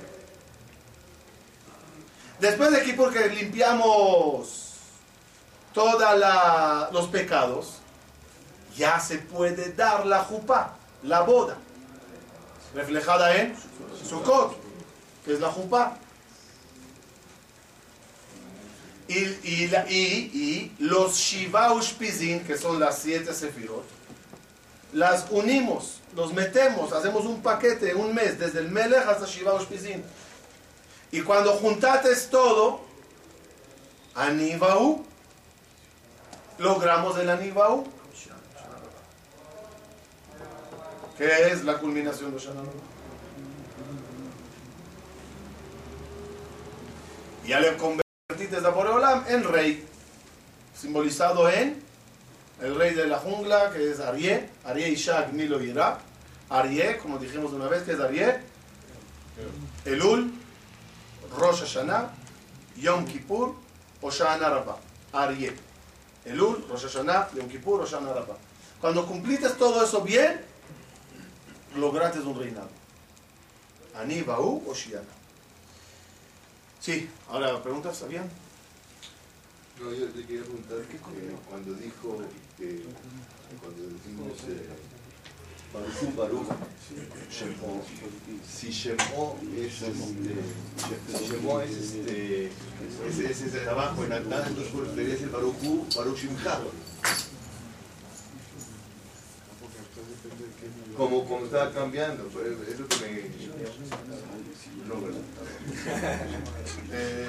Después 2.40 2.72
de 2.72 2.82
Kippur 2.82 3.12
que 3.12 3.28
limpiamos 3.28 4.72
todos 5.72 6.02
los 6.92 7.06
pecados, 7.08 7.74
ya 8.76 8.98
se 8.98 9.18
puede 9.18 9.72
dar 9.72 10.06
la 10.06 10.20
jupá, 10.24 10.74
la 11.02 11.20
boda, 11.20 11.56
reflejada 12.74 13.36
en 13.36 13.54
Sukkot, 14.08 14.56
que 15.24 15.34
es 15.34 15.40
la 15.40 15.50
jupá. 15.50 15.96
Y, 19.14 20.72
los 20.78 21.16
Shiva 21.16 21.72
Ushpizin, 21.72 22.44
que 22.44 22.56
son 22.56 22.80
las 22.80 22.98
siete 22.98 23.34
sefirot, 23.34 23.84
las 24.92 25.26
unimos, 25.30 26.00
los 26.14 26.32
metemos, 26.32 26.92
hacemos 26.92 27.24
un 27.24 27.42
paquete, 27.42 27.94
un 27.94 28.14
mes, 28.14 28.38
desde 28.38 28.60
el 28.60 28.70
Melech 28.70 29.06
hasta 29.06 29.26
Shiva 29.26 29.54
Ushpizin. 29.54 30.02
Y 31.10 31.20
cuando 31.22 31.52
juntates 31.52 32.30
todo, 32.30 32.80
Anibaú, 34.14 35.04
logramos 36.58 37.18
el 37.18 37.30
Anibaú. 37.30 37.84
¿Qué 41.16 41.52
es 41.52 41.64
la 41.64 41.78
culminación 41.78 42.32
de 42.32 42.38
Shana? 42.38 42.62
Ya 47.46 47.60
le 47.60 47.76
a 48.56 48.70
Boreolam 48.70 49.24
en 49.28 49.44
rey, 49.44 49.84
simbolizado 50.74 51.48
en 51.48 51.82
el 52.60 52.74
rey 52.76 52.94
de 52.94 53.06
la 53.06 53.18
jungla, 53.18 53.70
que 53.70 53.90
es 53.90 54.00
Arié, 54.00 54.50
Arié 54.64 54.90
Ishak 54.90 55.32
Milo 55.32 55.60
Ira. 55.62 55.98
Arié, 56.50 56.98
como 56.98 57.18
dijimos 57.18 57.52
una 57.52 57.66
vez, 57.66 57.82
que 57.82 57.92
es 57.92 58.00
Arié, 58.00 58.40
Elul, 59.86 60.32
Rosh 61.36 61.60
Hashanah, 61.60 62.10
Yom 62.76 63.06
Kippur, 63.06 63.54
Hoshana 64.02 64.50
Rabbah. 64.50 64.76
Arié. 65.12 65.56
Elul, 66.26 66.66
Rosh 66.68 66.84
Hashanah, 66.84 67.30
Yom 67.34 67.48
Kippur, 67.48 67.80
Hoshana 67.80 68.12
Rabbah. 68.12 68.36
Cuando 68.80 69.06
cumplites 69.06 69.56
todo 69.56 69.82
eso 69.82 70.02
bien, 70.02 70.40
lograste 71.76 72.20
un 72.20 72.38
reinado. 72.38 72.68
Ani, 73.98 74.20
Baú 74.22 74.62
o 74.68 74.74
Shiana. 74.74 75.06
Sí, 76.80 77.08
ahora 77.30 77.62
preguntas, 77.62 77.96
¿sabían? 77.96 78.28
No, 79.80 79.92
yo 79.92 80.06
te 80.10 80.24
quería 80.24 80.42
preguntar 80.42 80.78
que 80.82 80.96
cuando 81.48 81.74
dijo 81.74 82.18
que 82.56 82.84
cuando 83.60 83.82
decimos 83.82 84.32
eh, 84.48 84.68
Baruch 85.72 86.14
Baruch 86.16 86.46
si 88.46 88.70
Shemó 88.70 89.38
es 89.56 89.82
este, 89.82 91.24
Shemó 91.24 91.60
es 91.62 91.70
este, 91.70 92.50
ese, 93.08 93.30
es 93.30 93.52
de 93.52 93.68
abajo 93.68 94.04
en 94.04 94.12
Atán, 94.12 94.44
entonces 94.48 94.72
pues, 94.72 94.94
debería 94.94 95.16
ser 95.16 95.30
Baruch 95.30 95.56
Hu, 95.62 95.86
Baruch 95.96 96.18
Shimcha. 96.18 96.60
Como, 100.96 101.24
como 101.26 101.46
estaba 101.46 101.72
cambiando, 101.72 102.26
es 102.26 102.78
lo 102.78 102.86
que 102.86 102.96
me... 103.00 103.22
No, 104.86 105.00
¿verdad? 105.00 105.22
Eh, 106.94 107.26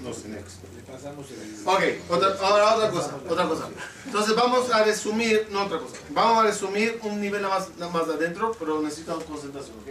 no 0.00 0.12
sé, 0.12 0.28
next. 0.28 0.56
Le 0.74 0.82
pasamos 0.82 1.26
el... 1.30 1.66
Ok, 1.66 1.82
otra, 2.10 2.36
ahora 2.46 2.74
otra 2.76 2.90
cosa, 2.90 3.16
otra 3.28 3.46
cosa. 3.48 3.68
Entonces 4.06 4.34
vamos 4.34 4.70
a 4.70 4.82
resumir, 4.84 5.46
no 5.50 5.64
otra 5.64 5.78
cosa, 5.78 5.96
vamos 6.10 6.44
a 6.44 6.46
resumir 6.48 6.98
un 7.02 7.20
nivel 7.20 7.42
más, 7.42 7.68
más 7.78 8.08
adentro, 8.08 8.54
pero 8.58 8.80
necesitamos 8.82 9.24
concentración, 9.24 9.76
¿ok? 9.78 9.88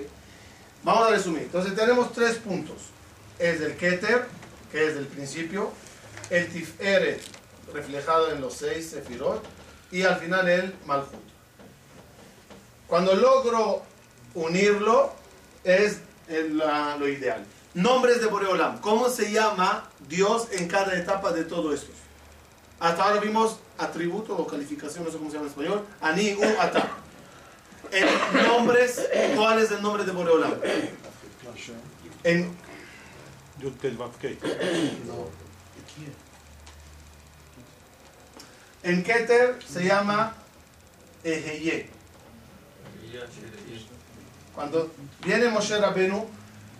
Vamos 0.83 1.07
a 1.07 1.11
resumir. 1.11 1.43
Entonces 1.43 1.75
tenemos 1.75 2.11
tres 2.13 2.37
puntos. 2.37 2.77
Es 3.39 3.61
el 3.61 3.75
Keter, 3.77 4.27
que 4.71 4.87
es 4.87 4.95
el 4.97 5.07
principio, 5.07 5.71
el 6.29 6.47
Tiferet, 6.51 7.21
reflejado 7.73 8.31
en 8.31 8.41
los 8.41 8.53
seis 8.55 8.89
Sefirot, 8.91 9.43
y 9.91 10.03
al 10.03 10.17
final 10.19 10.47
el 10.49 10.75
Malhut. 10.85 11.07
Cuando 12.87 13.15
logro 13.15 13.83
unirlo, 14.33 15.13
es 15.63 15.97
el- 16.27 16.57
la- 16.57 16.97
lo 16.97 17.07
ideal. 17.07 17.45
Nombres 17.73 18.19
de 18.19 18.27
Boreolam. 18.27 18.79
¿Cómo 18.79 19.09
se 19.09 19.31
llama 19.31 19.89
Dios 20.09 20.47
en 20.51 20.67
cada 20.67 20.97
etapa 20.97 21.31
de 21.31 21.45
todo 21.45 21.73
esto? 21.73 21.91
Hasta 22.79 23.03
ahora 23.03 23.21
vimos 23.21 23.59
atributo 23.77 24.35
o 24.35 24.45
calificación, 24.45 25.05
no 25.05 25.11
sé 25.11 25.17
cómo 25.17 25.29
se 25.29 25.37
llama 25.37 25.45
en 25.45 25.51
español. 25.51 25.85
Ani, 26.01 26.33
u, 26.33 26.43
ata. 26.59 26.89
En 27.91 28.07
nombres, 28.47 29.07
¿cuál 29.35 29.59
es 29.59 29.71
el 29.71 29.81
nombre 29.81 30.03
de 30.03 30.11
Boreolam? 30.11 30.53
En, 32.23 32.57
en 38.83 39.03
Keter 39.03 39.59
se 39.65 39.85
llama 39.85 40.35
Eheye. 41.23 41.89
Cuando 44.55 44.91
viene 45.23 45.49
Moshe 45.49 45.77
Rabenu 45.77 46.27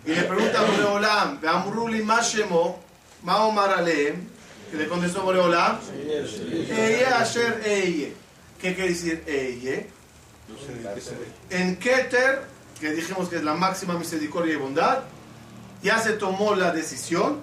y 0.04 0.10
le 0.14 0.22
pregunta 0.22 0.60
a 0.60 0.64
Boreolam, 0.64 1.40
Beamruli 1.40 2.02
Mashemo, 2.02 2.80
Maomar 3.22 3.70
Aleem, 3.70 4.28
que 4.70 4.76
le 4.76 4.88
contestó 4.88 5.22
Boreolam, 5.22 5.78
Eye 6.70 7.06
Asher 7.06 7.62
Eye. 7.64 8.14
¿Qué 8.60 8.74
quiere 8.74 8.90
decir 8.90 9.22
Eye? 9.26 9.88
Se 11.00 11.10
ve. 11.12 11.26
En 11.50 11.76
Keter, 11.76 12.42
que 12.80 12.90
dijimos 12.90 13.28
que 13.28 13.36
es 13.36 13.44
la 13.44 13.54
máxima 13.54 13.94
misericordia 13.94 14.54
y 14.54 14.56
bondad, 14.56 15.00
ya 15.82 15.98
se 15.98 16.12
tomó 16.14 16.54
la 16.54 16.72
decisión 16.72 17.40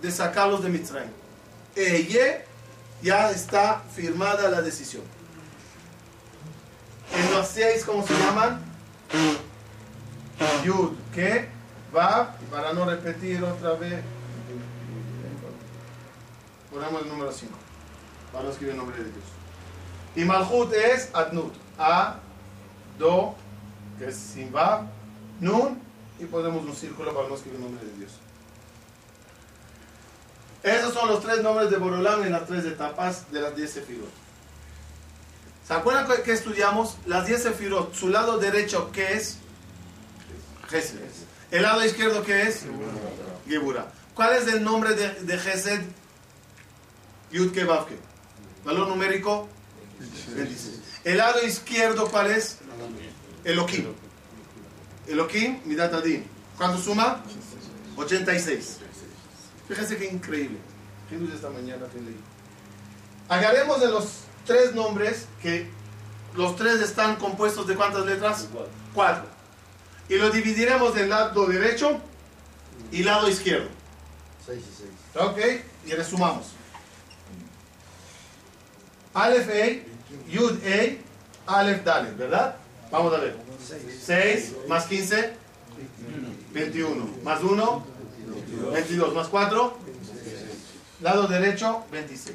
de 0.00 0.10
sacarlos 0.10 0.62
de 0.62 0.68
Mitzrayim. 0.70 1.10
Eye 1.76 2.44
ya 3.02 3.30
está 3.30 3.82
firmada 3.94 4.48
la 4.50 4.62
decisión. 4.62 5.02
En 7.14 7.34
los 7.34 7.48
seis, 7.48 7.84
¿cómo 7.84 8.06
se 8.06 8.14
llaman? 8.14 8.60
Yud, 10.64 10.92
que 11.14 11.48
va, 11.94 12.36
para 12.50 12.72
no 12.72 12.84
repetir 12.84 13.42
otra 13.44 13.74
vez, 13.74 14.02
ponemos 16.72 17.02
el 17.02 17.08
número 17.08 17.32
5, 17.32 17.52
para 18.32 18.44
no 18.44 18.50
escribir 18.50 18.72
el 18.72 18.78
nombre 18.78 18.96
de 18.96 19.04
Dios. 19.04 19.24
Y 20.16 20.24
Malhut 20.24 20.72
es 20.72 21.10
Adnut, 21.14 21.52
A, 21.78 22.16
Do, 22.98 23.34
que 23.98 24.08
es 24.08 24.16
Simba, 24.16 24.86
Nun, 25.40 25.80
y 26.18 26.24
ponemos 26.26 26.64
un 26.64 26.74
círculo 26.74 27.14
para 27.14 27.28
no 27.28 27.34
escribir 27.34 27.56
el 27.60 27.64
nombre 27.66 27.84
de 27.84 27.92
Dios. 27.98 28.12
Esos 30.62 30.94
son 30.94 31.08
los 31.08 31.20
tres 31.20 31.42
nombres 31.42 31.70
de 31.70 31.76
Borolam 31.76 32.22
en 32.22 32.32
las 32.32 32.46
tres 32.46 32.64
etapas 32.64 33.30
de 33.30 33.40
las 33.40 33.54
10 33.54 33.70
sefirot. 33.70 34.08
¿Se 35.66 35.74
acuerdan 35.74 36.06
que- 36.22 36.32
estudiamos? 36.32 36.96
Las 37.06 37.26
10 37.26 37.42
sefirot, 37.42 37.92
su 37.94 38.08
lado 38.08 38.38
derecho, 38.38 38.90
¿qué 38.92 39.12
es? 39.14 39.38
Gesed. 40.68 40.98
El 41.50 41.62
lado 41.62 41.84
izquierdo, 41.84 42.22
¿qué 42.22 42.42
es? 42.42 42.64
Gebura. 43.46 43.92
¿Cuál 44.14 44.36
es 44.36 44.48
el 44.48 44.62
nombre 44.62 44.94
de, 44.94 45.08
de 45.22 45.38
Gesed? 45.38 45.80
Yud 47.30 47.52
Ke 47.52 47.64
Vav 47.64 47.86
Ke. 47.86 47.98
Valor 48.64 48.88
numérico 48.88 49.48
26. 50.34 50.80
El 51.04 51.18
lado 51.18 51.44
izquierdo, 51.44 52.08
¿cuál 52.08 52.30
es? 52.30 52.58
Elohim. 53.44 53.92
Elohim, 55.06 55.60
Midat 55.64 55.92
Adin. 55.94 56.24
¿Cuánto 56.56 56.78
suma? 56.78 57.22
86. 57.96 58.78
Fíjense 59.68 59.96
qué 59.96 60.06
increíble. 60.06 60.58
¿Qué 61.08 61.16
esta 61.34 61.50
mañana 61.50 61.86
que 61.92 62.00
leí? 62.00 62.16
Agarremos 63.28 63.80
de 63.80 63.88
los 63.88 64.04
tres 64.46 64.74
nombres 64.74 65.26
que 65.42 65.68
los 66.34 66.56
tres 66.56 66.80
están 66.80 67.16
compuestos 67.16 67.66
de 67.66 67.74
cuántas 67.74 68.04
letras? 68.06 68.48
Cuatro. 68.94 69.33
Y 70.08 70.16
lo 70.16 70.30
dividiremos 70.30 70.94
del 70.94 71.08
lado 71.08 71.46
derecho 71.46 71.98
y 72.92 73.02
lado 73.02 73.28
izquierdo. 73.28 73.68
6 74.46 74.58
y 74.60 75.16
6. 75.16 75.26
Ok, 75.26 75.38
y 75.86 75.92
resumamos. 75.92 76.46
Aleph 79.14 79.48
A, 79.48 80.30
Yud 80.30 80.58
A, 81.46 81.58
Aleph 81.60 81.84
Dalet, 81.84 82.16
¿verdad? 82.16 82.56
Vamos 82.90 83.14
a 83.14 83.18
ver. 83.18 83.36
6 84.04 84.52
más 84.68 84.86
15, 84.86 85.32
21. 86.52 87.08
Más 87.22 87.42
1, 87.42 87.86
22. 88.72 89.14
Más 89.14 89.28
4, 89.28 89.78
lado 91.00 91.26
derecho, 91.28 91.84
26. 91.90 92.34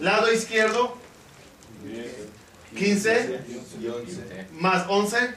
Lado 0.00 0.32
izquierdo, 0.32 0.96
15, 2.76 3.40
Y 3.80 3.86
11. 3.88 4.46
más 4.52 4.86
11, 4.88 5.34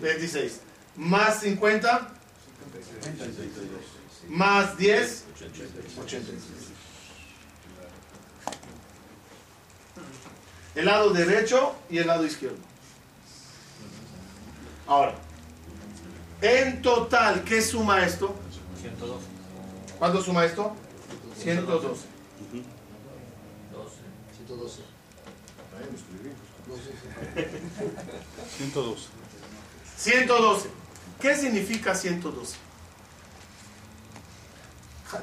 26. 0.00 0.60
Más 0.96 1.40
50, 1.40 2.08
más 4.28 4.76
10, 4.76 5.24
86. 6.00 6.34
El 10.74 10.84
lado 10.84 11.10
derecho 11.10 11.74
y 11.88 11.98
el 11.98 12.06
lado 12.06 12.24
izquierdo. 12.24 12.58
Ahora, 14.86 15.14
en 16.42 16.82
total, 16.82 17.44
¿qué 17.44 17.62
suma 17.62 18.04
esto? 18.04 18.34
112. 18.80 19.26
¿Cuánto 19.98 20.22
suma 20.22 20.44
esto? 20.44 20.74
112. 21.36 21.98
112. 22.50 23.96
102. 24.36 24.80
112. 29.98 30.68
¿Qué 31.20 31.36
significa 31.36 31.94
112? 31.94 32.56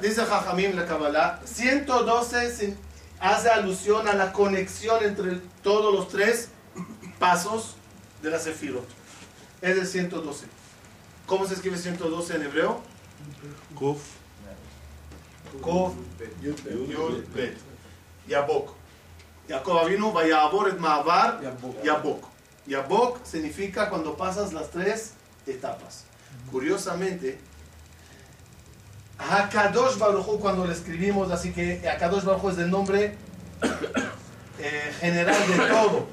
Dice 0.02 0.24
Jajamim 0.24 0.76
la 0.76 0.86
Kabbalah, 0.86 1.40
112 1.44 2.54
sin- 2.54 2.76
hace 3.20 3.48
alusión 3.48 4.06
a 4.06 4.12
la 4.12 4.32
conexión 4.32 5.02
entre 5.02 5.36
todos 5.62 5.94
los 5.94 6.08
tres 6.08 6.48
pasos 7.18 7.76
de 8.22 8.30
la 8.30 8.38
Sefirot. 8.38 8.86
Es 9.62 9.76
el 9.78 9.86
112. 9.86 10.44
¿Cómo 11.26 11.46
se 11.46 11.54
escribe 11.54 11.76
112 11.78 12.36
en 12.36 12.42
hebreo? 12.42 12.80
Kuf. 13.74 13.98
Kov, 15.62 15.94
Yud, 16.42 17.24
Bet. 17.34 17.56
Yabok. 18.28 18.74
Jacob 19.48 19.88
vino, 19.88 20.12
vaya 20.12 20.42
a 20.42 20.68
et 20.68 20.78
Maabar, 20.78 21.40
Yabok. 21.82 22.28
Yabok 22.66 23.24
significa 23.24 23.88
cuando 23.88 24.14
pasas 24.14 24.52
las 24.52 24.70
tres 24.70 25.14
etapas. 25.46 26.04
Curiosamente, 26.52 27.38
Hakadosh 29.18 29.98
Baruj 29.98 30.28
Hu, 30.28 30.38
cuando 30.38 30.66
lo 30.66 30.72
escribimos, 30.72 31.30
así 31.30 31.52
que 31.52 31.80
Hakadosh 31.88 32.24
Baruj 32.24 32.44
Hu 32.44 32.50
es 32.50 32.58
el 32.58 32.70
nombre 32.70 33.16
eh, 34.58 34.94
general 35.00 35.48
de 35.48 35.66
todo. 35.66 36.06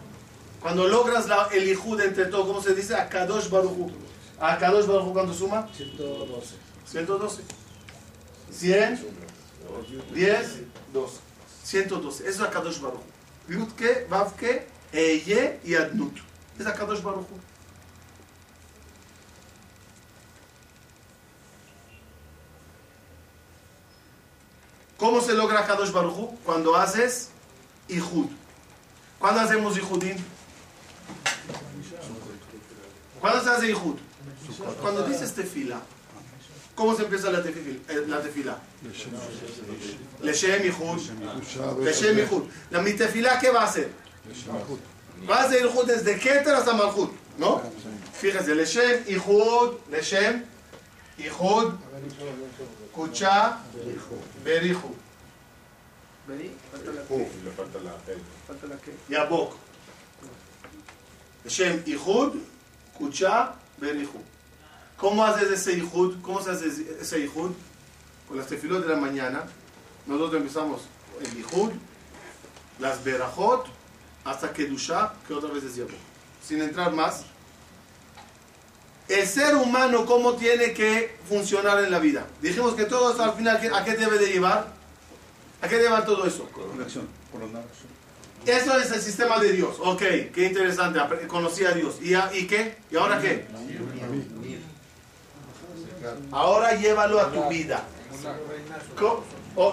Cuando 0.62 0.88
logras 0.88 1.28
la, 1.28 1.50
el 1.52 1.70
Ijud 1.70 2.00
entre 2.02 2.26
todo, 2.26 2.48
¿cómo 2.48 2.62
se 2.62 2.74
dice? 2.74 2.96
Hakadosh 2.96 3.50
Baruj 3.50 3.74
Hu. 3.74 3.92
Hakadosh 4.40 4.88
Baruj 4.88 5.08
Hu, 5.08 5.14
¿cuándo 5.14 5.34
suma? 5.34 5.68
112. 5.76 6.56
112. 6.86 7.44
100, 8.52 9.08
10, 10.14 10.62
12. 10.94 11.20
112. 11.64 12.30
Eso 12.30 12.44
es 12.44 12.50
Hakadosh 12.50 12.80
Baruj 12.80 13.02
Hu. 13.02 13.15
Yudke, 13.48 14.08
Vavke, 14.10 14.68
Eye 14.92 15.60
y 15.64 15.76
Adnut. 15.76 16.18
Es. 16.60 16.66
¿Cómo 24.98 25.22
se 25.22 25.34
logra 25.34 25.66
Kadosh 25.66 25.92
Baruj? 25.92 26.36
Cuando 26.46 26.76
haces 26.76 27.30
Ijud. 27.90 28.28
¿Cuándo 29.20 29.42
hacemos 29.42 29.78
Ijudim? 29.78 30.18
¿Cuándo 33.20 33.44
se 33.44 33.50
hace 33.50 33.70
Ijud? 33.72 33.96
Cuando 34.82 35.06
dices 35.06 35.34
tefila. 35.34 35.82
¿Cómo 36.76 36.96
se 36.96 37.04
empieza 37.04 37.32
la 37.32 37.42
tefila? 37.42 37.80
eh, 37.90 38.04
La 38.08 38.22
tefila? 38.22 38.60
Leshem 40.22 40.66
Ijud. 40.66 41.00
Leshem 41.84 42.20
Ijud. 42.20 42.44
La 42.72 42.82
mi 42.82 42.94
tefila, 42.94 43.40
¿qué 43.40 43.50
va 43.50 43.62
a 43.62 43.66
hacer? 43.66 43.90
Va 45.30 45.38
a 45.38 45.44
hacer 45.46 45.66
Ijud 45.66 45.86
desde 45.86 46.20
Keter 46.20 46.54
hasta 46.54 46.74
Malchut. 46.74 47.12
¿No? 47.38 47.62
Fíjense, 48.14 48.54
Leshem 48.56 49.04
Ijud. 49.08 49.76
Leshem 49.90 50.44
Ijud. 51.18 51.74
Kucha. 52.94 53.60
Berihu. 54.44 54.96
Vení, 56.28 56.50
falta 56.72 56.92
la 56.92 57.02
le 57.46 57.52
falta 57.52 57.80
la 57.84 57.94
L. 58.12 58.20
falta 58.48 58.68
la 58.68 58.76
que. 58.82 58.92
יבוק. 59.10 59.56
לשם 61.46 61.78
איחוד, 61.88 62.38
קודשה 62.98 63.46
בריחוד. 63.80 64.22
¿Cómo 64.98 65.26
haces 65.26 65.52
ese 65.52 65.74
ihud? 65.78 66.16
¿Cómo 66.22 66.42
se 66.42 66.52
hace 66.52 66.68
ese? 67.02 67.30
Con 67.30 67.56
las 68.38 68.48
tefilot 68.48 68.84
de 68.84 68.90
la 68.90 69.00
mañana, 69.00 69.44
nosotros 70.08 70.42
empezamos 70.42 70.82
el 71.22 71.40
ihud, 71.40 71.72
las 72.80 73.04
berajot, 73.04 73.68
hasta 74.24 74.52
Kedushah, 74.52 75.14
que 75.28 75.34
otra 75.34 75.52
vez 75.52 75.64
es 75.64 75.76
Yabú. 75.76 75.92
Sin 76.44 76.62
entrar 76.62 76.94
más, 76.94 77.26
el 79.08 79.28
ser 79.28 79.56
humano 79.56 80.06
cómo 80.06 80.34
tiene 80.34 80.74
que 80.74 81.16
funcionar 81.30 81.84
en 81.84 81.92
la 81.92 82.00
vida. 82.00 82.26
Dijimos 82.42 82.74
que 82.74 82.86
todo 82.86 83.12
esto 83.12 83.24
al 83.24 83.34
final, 83.34 83.60
¿a 83.74 83.84
qué 83.84 83.94
debe 83.96 84.18
de 84.18 84.28
llevar? 84.28 84.74
¿A 85.62 85.68
qué 85.68 85.78
llevar 85.78 86.06
todo 86.06 86.26
eso? 86.26 86.50
Coronación. 87.32 87.88
Eso 88.46 88.78
es 88.78 88.92
el 88.92 89.02
sistema 89.02 89.40
de 89.40 89.52
Dios. 89.54 89.78
Ok, 89.80 90.02
qué 90.34 90.48
interesante, 90.48 91.00
conocí 91.28 91.66
a 91.66 91.72
Dios. 91.72 91.96
¿Y, 92.02 92.16
y 92.38 92.48
qué? 92.48 92.78
¿Y 92.92 92.96
ahora 92.96 93.20
qué? 93.20 93.48
Ahora 96.32 96.76
llévalo 96.76 97.20
a 97.20 97.32
tu 97.32 97.48
vida. 97.48 97.84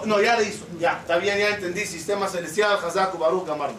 No, 0.05 0.21
ya 0.21 0.37
le 0.37 0.47
hizo. 0.47 0.65
Ya, 0.79 0.99
está 0.99 1.17
bien, 1.17 1.37
ya 1.37 1.49
entendí. 1.49 1.85
Sistema 1.85 2.27
celestial, 2.27 2.77
Hazaku, 2.83 3.17
Baruch, 3.17 3.45
Gamarno. 3.45 3.77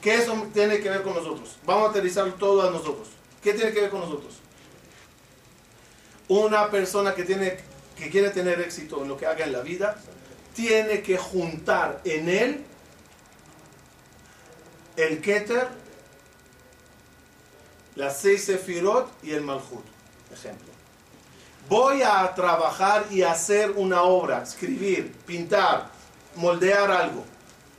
¿Qué 0.00 0.14
eso 0.14 0.46
tiene 0.52 0.80
que 0.80 0.90
ver 0.90 1.02
con 1.02 1.14
nosotros? 1.14 1.56
Vamos 1.64 1.88
a 1.88 1.90
aterrizar 1.90 2.30
todo 2.32 2.68
a 2.68 2.70
nosotros. 2.70 3.08
¿Qué 3.42 3.52
tiene 3.52 3.72
que 3.72 3.80
ver 3.80 3.90
con 3.90 4.00
nosotros? 4.00 4.34
Una 6.28 6.70
persona 6.70 7.14
que, 7.14 7.24
tiene, 7.24 7.58
que 7.96 8.10
quiere 8.10 8.30
tener 8.30 8.60
éxito 8.60 9.02
en 9.02 9.08
lo 9.08 9.16
que 9.16 9.26
haga 9.26 9.44
en 9.44 9.52
la 9.52 9.60
vida, 9.60 9.96
tiene 10.54 11.02
que 11.02 11.16
juntar 11.16 12.00
en 12.04 12.28
él 12.28 12.64
el 14.96 15.20
Keter, 15.20 15.68
las 17.94 18.20
seis 18.20 18.44
Sefirot 18.44 19.10
y 19.22 19.32
el 19.32 19.42
Malhut. 19.42 19.84
Ejemplo. 20.32 20.67
Voy 21.68 22.02
a 22.02 22.34
trabajar 22.34 23.06
y 23.10 23.22
hacer 23.22 23.72
una 23.72 24.02
obra, 24.02 24.42
escribir, 24.42 25.12
pintar, 25.26 25.90
moldear 26.34 26.90
algo. 26.90 27.24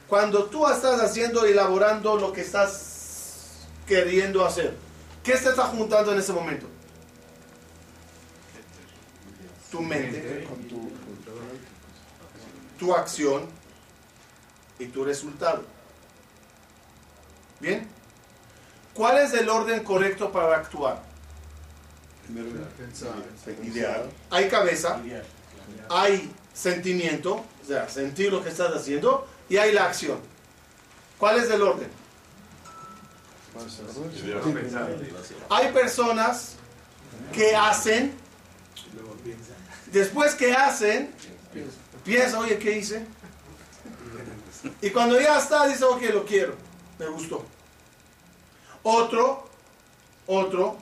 Cuando 0.07 0.45
tú 0.45 0.67
estás 0.67 1.01
haciendo, 1.01 1.43
elaborando 1.43 2.15
lo 2.15 2.31
que 2.31 2.41
estás 2.41 3.67
queriendo 3.87 4.45
hacer, 4.45 4.75
¿qué 5.23 5.35
se 5.37 5.49
está 5.49 5.63
juntando 5.63 6.11
en 6.11 6.19
ese 6.19 6.33
momento? 6.33 6.67
Tu 9.71 9.81
mente, 9.81 10.47
tu 12.77 12.93
acción 12.93 13.47
y 14.77 14.85
tu 14.85 15.03
resultado. 15.03 15.63
¿Bien? 17.59 17.87
¿Cuál 18.93 19.17
es 19.17 19.33
el 19.33 19.49
orden 19.49 19.83
correcto 19.83 20.31
para 20.31 20.57
actuar? 20.57 21.08
Ideal. 23.63 24.09
Hay 24.29 24.47
cabeza, 24.49 25.01
hay 25.89 26.31
sentimiento, 26.53 27.35
o 27.35 27.65
sea, 27.67 27.89
sentir 27.89 28.31
lo 28.31 28.43
que 28.43 28.49
estás 28.49 28.73
haciendo, 28.75 29.27
y 29.49 29.57
hay 29.57 29.73
la 29.73 29.85
acción. 29.85 30.19
¿Cuál 31.17 31.37
es 31.39 31.49
el 31.49 31.61
orden? 31.61 31.89
Hay 35.49 35.71
personas 35.71 36.55
que 37.33 37.55
hacen, 37.55 38.13
después 39.91 40.35
que 40.35 40.53
hacen, 40.53 41.11
piensa, 42.03 42.39
oye, 42.39 42.57
¿qué 42.57 42.77
hice? 42.77 43.05
Y 44.81 44.89
cuando 44.91 45.19
ya 45.19 45.39
está, 45.39 45.67
dice, 45.67 45.83
ok, 45.83 46.01
lo 46.13 46.25
quiero, 46.25 46.55
me 46.97 47.07
gustó. 47.07 47.45
Otro, 48.83 49.49
otro, 50.27 50.77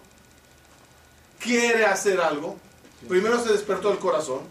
quiere 1.48 1.86
hacer 1.86 2.20
algo, 2.20 2.58
primero 3.08 3.42
se 3.42 3.54
despertó 3.54 3.92
el 3.92 4.00
corazón, 4.00 4.42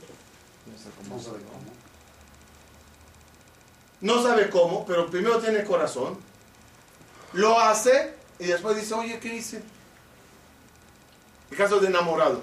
no 4.01 4.23
sabe 4.23 4.49
cómo, 4.49 4.87
pero 4.87 5.11
primero 5.11 5.39
tiene 5.39 5.63
corazón, 5.65 6.19
lo 7.35 7.61
hace 7.61 8.15
y 8.39 8.47
después 8.47 8.77
dice, 8.77 8.95
oye, 8.95 9.19
¿qué 9.21 9.35
hice? 9.35 9.63
El 11.51 11.57
caso 11.57 11.79
de 11.81 11.89
enamorado. 11.89 12.41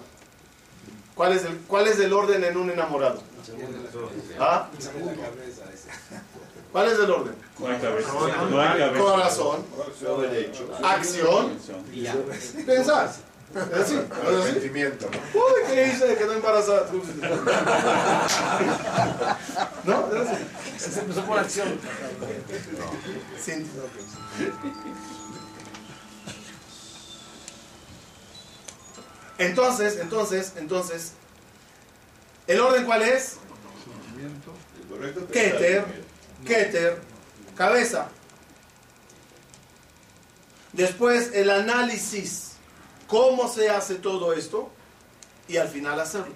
¿Cuál 1.15 1.33
es 1.33 1.43
el, 1.45 1.57
cuál 1.67 1.87
es 1.87 1.99
el 1.99 2.13
orden 2.13 2.43
en 2.43 2.57
un 2.57 2.69
enamorado? 2.69 3.21
¿Ah? 4.39 4.69
¿Cuál 6.71 6.91
es 6.91 6.99
el 6.99 7.11
orden? 7.11 7.35
Corazón, 8.97 9.65
acción, 10.83 11.59
pensar. 12.65 13.13
¿Es 13.55 13.79
así? 13.79 13.95
¿No 14.23 14.29
es 14.29 14.43
así? 14.45 14.51
Sentimiento. 14.53 15.07
Uy, 15.33 15.73
¿qué 15.73 15.87
hice? 15.87 16.17
Embarazada. 16.21 16.87
¿No? 19.83 20.07
¿Es 20.15 20.27
así? 20.29 20.91
Se 20.93 20.99
empezó 20.99 21.23
por 21.25 21.39
acción. 21.39 21.79
Sin- 23.43 23.69
Entonces, 29.37 29.97
entonces, 29.99 30.53
entonces, 30.57 31.13
¿el 32.47 32.59
orden 32.59 32.85
cuál 32.85 33.01
es? 33.01 33.37
El 34.17 34.87
correcto 34.89 35.21
es 35.21 35.27
Keter. 35.31 35.85
Keter, 36.45 37.01
cabeza. 37.55 38.07
Después 40.73 41.31
el 41.33 41.49
análisis, 41.49 42.52
cómo 43.13 43.47
se 43.47 43.69
hace 43.69 43.93
todo 43.93 44.33
esto 44.33 44.71
y 45.47 45.57
al 45.57 45.67
final 45.67 45.99
hacerlo. 45.99 46.33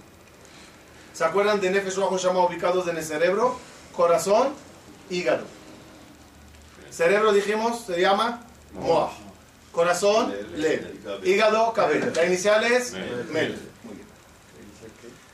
¿Se 1.11 1.25
acuerdan 1.25 1.59
de 1.59 1.71
Nefesh 1.71 1.95
Ruach 1.95 2.21
Shama 2.21 2.45
ubicados 2.45 2.87
en 2.87 2.97
el 2.97 3.03
cerebro? 3.03 3.57
Corazón, 3.95 4.49
hígado. 5.09 5.43
Cerebro 6.91 7.33
dijimos, 7.33 7.83
se 7.83 7.99
llama 7.99 8.45
Moah. 8.73 9.09
Corazón, 9.71 10.31
Lev. 10.55 10.99
Hígado, 11.23 11.73
cabeza. 11.73 12.11
La 12.13 12.25
inicial 12.25 12.63
es 12.63 12.93
Melech. 12.93 13.57
Muy 13.83 13.95
bien. 13.95 14.07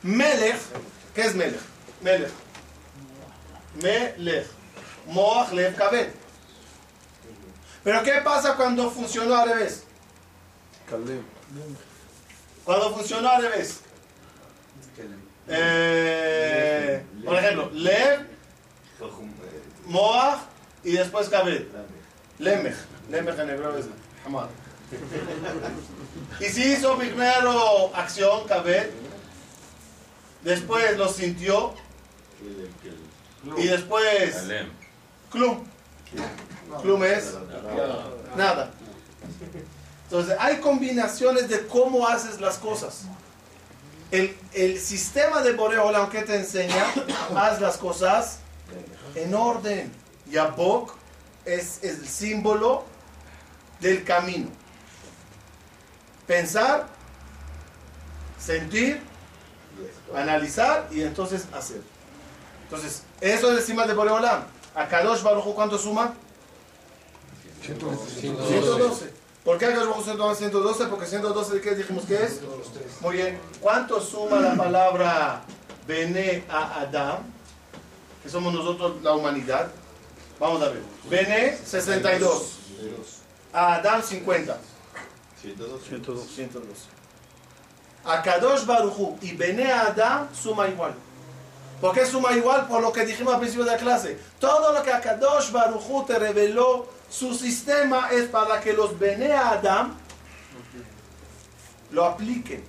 Melech, 0.02 0.62
¿qué 1.14 1.22
es 1.24 1.36
Melech? 1.36 1.60
Melech. 2.00 2.32
Melech. 3.82 4.48
Moach, 5.08 5.52
Lev, 5.52 5.76
Kabel. 5.76 6.10
Pero 7.84 8.02
¿qué 8.02 8.22
pasa 8.24 8.56
cuando 8.56 8.90
funcionó 8.90 9.36
al 9.36 9.50
revés? 9.50 9.84
Cuando 12.64 12.94
funcionó 12.94 13.30
al 13.30 13.42
revés. 13.44 13.82
Eh, 15.48 17.04
por 17.26 17.36
ejemplo, 17.36 17.70
Lev, 17.74 18.28
Moach 19.88 20.40
y 20.84 20.92
después 20.94 21.30
Kabel. 21.30 21.70
Lemech. 22.40 22.76
Lemech 23.10 23.40
en 23.40 23.50
hebreo 23.50 23.78
es 23.78 23.86
Hamad. 24.26 24.48
Y 26.40 26.46
si 26.46 26.74
hizo 26.74 26.98
primero 26.98 27.94
acción, 27.96 28.48
cabet, 28.48 28.92
después 30.44 30.98
lo 30.98 31.08
sintió 31.10 31.74
y 33.58 33.68
después 33.68 34.36
Alem. 34.38 34.70
clum. 35.32 35.66
Clum 36.82 37.04
es 37.04 37.34
nada. 38.36 38.72
Entonces 40.14 40.38
hay 40.40 40.58
combinaciones 40.58 41.50
de 41.50 41.66
cómo 41.66 42.08
haces 42.08 42.40
las 42.40 42.60
cosas. 42.60 43.06
El, 44.12 44.38
el 44.54 44.80
sistema 44.80 45.42
de 45.42 45.54
Boreolam 45.54 46.08
que 46.12 46.22
te 46.22 46.36
enseña, 46.36 46.86
haz 47.36 47.60
las 47.60 47.78
cosas 47.78 48.38
en 49.16 49.34
orden. 49.34 49.92
Yabok 50.30 50.94
es 51.46 51.80
el 51.82 52.08
símbolo 52.08 52.86
del 53.80 54.04
camino. 54.04 54.50
Pensar, 56.28 56.86
sentir, 58.38 59.02
analizar 60.16 60.90
y 60.92 61.02
entonces 61.02 61.48
hacer. 61.52 61.82
Entonces, 62.66 63.02
eso 63.20 63.52
es 63.52 63.58
el 63.58 63.64
símbolo 63.64 63.88
de 63.88 63.96
Boreolam. 63.96 64.44
A 64.76 64.88
Kadosh 64.88 65.24
Baruj 65.24 65.56
¿cuánto 65.56 65.80
suma? 65.80 66.14
112. 67.64 69.23
¿Por 69.44 69.58
qué 69.58 69.66
Akadosh 69.66 69.90
Baruj 69.90 70.06
suma 70.06 70.36
112? 70.36 70.86
Porque 70.86 71.06
112 71.06 71.54
de 71.56 71.62
qué 71.62 71.76
dijimos 71.76 72.06
que 72.06 72.16
es? 72.16 72.40
Muy 73.02 73.18
bien. 73.18 73.40
¿Cuánto 73.60 74.00
suma 74.00 74.40
la 74.40 74.56
palabra 74.56 75.42
Bene 75.86 76.46
a 76.50 76.82
Adam? 76.82 77.24
Que 78.24 78.30
somos 78.30 78.54
nosotros 78.54 79.02
la 79.02 79.14
humanidad. 79.14 79.70
Vamos 80.40 80.62
a 80.62 80.70
ver. 80.70 80.82
Bene 81.10 81.58
62. 81.58 82.60
A 83.52 83.76
Adam 83.76 84.02
50. 84.02 84.58
102. 85.42 85.82
112. 85.84 86.68
A 88.06 88.22
Kadosh 88.22 88.66
Baruj 88.66 88.98
Hu 88.98 89.18
y 89.22 89.34
Bene 89.34 89.72
a 89.72 89.88
Adam 89.88 90.30
suma 90.34 90.70
igual. 90.70 90.94
¿Por 91.82 91.94
qué 91.94 92.06
suma 92.06 92.32
igual? 92.32 92.66
Por 92.68 92.82
lo 92.82 92.94
que 92.94 93.06
dijimos 93.06 93.34
al 93.34 93.42
principio 93.42 93.66
de 93.66 93.72
la 93.72 93.78
clase. 93.78 94.18
Todo 94.40 94.72
lo 94.72 94.82
que 94.84 94.92
Akadosh 94.92 95.52
Baruj 95.52 95.90
Hu 95.90 96.06
te 96.06 96.18
reveló, 96.18 96.88
su 97.14 97.36
sistema 97.36 98.10
es 98.12 98.28
para 98.28 98.60
que 98.60 98.74
los 98.74 98.98
Bene 98.98 99.34
Adam 99.34 99.94
lo 101.92 102.06
apliquen. 102.06 102.64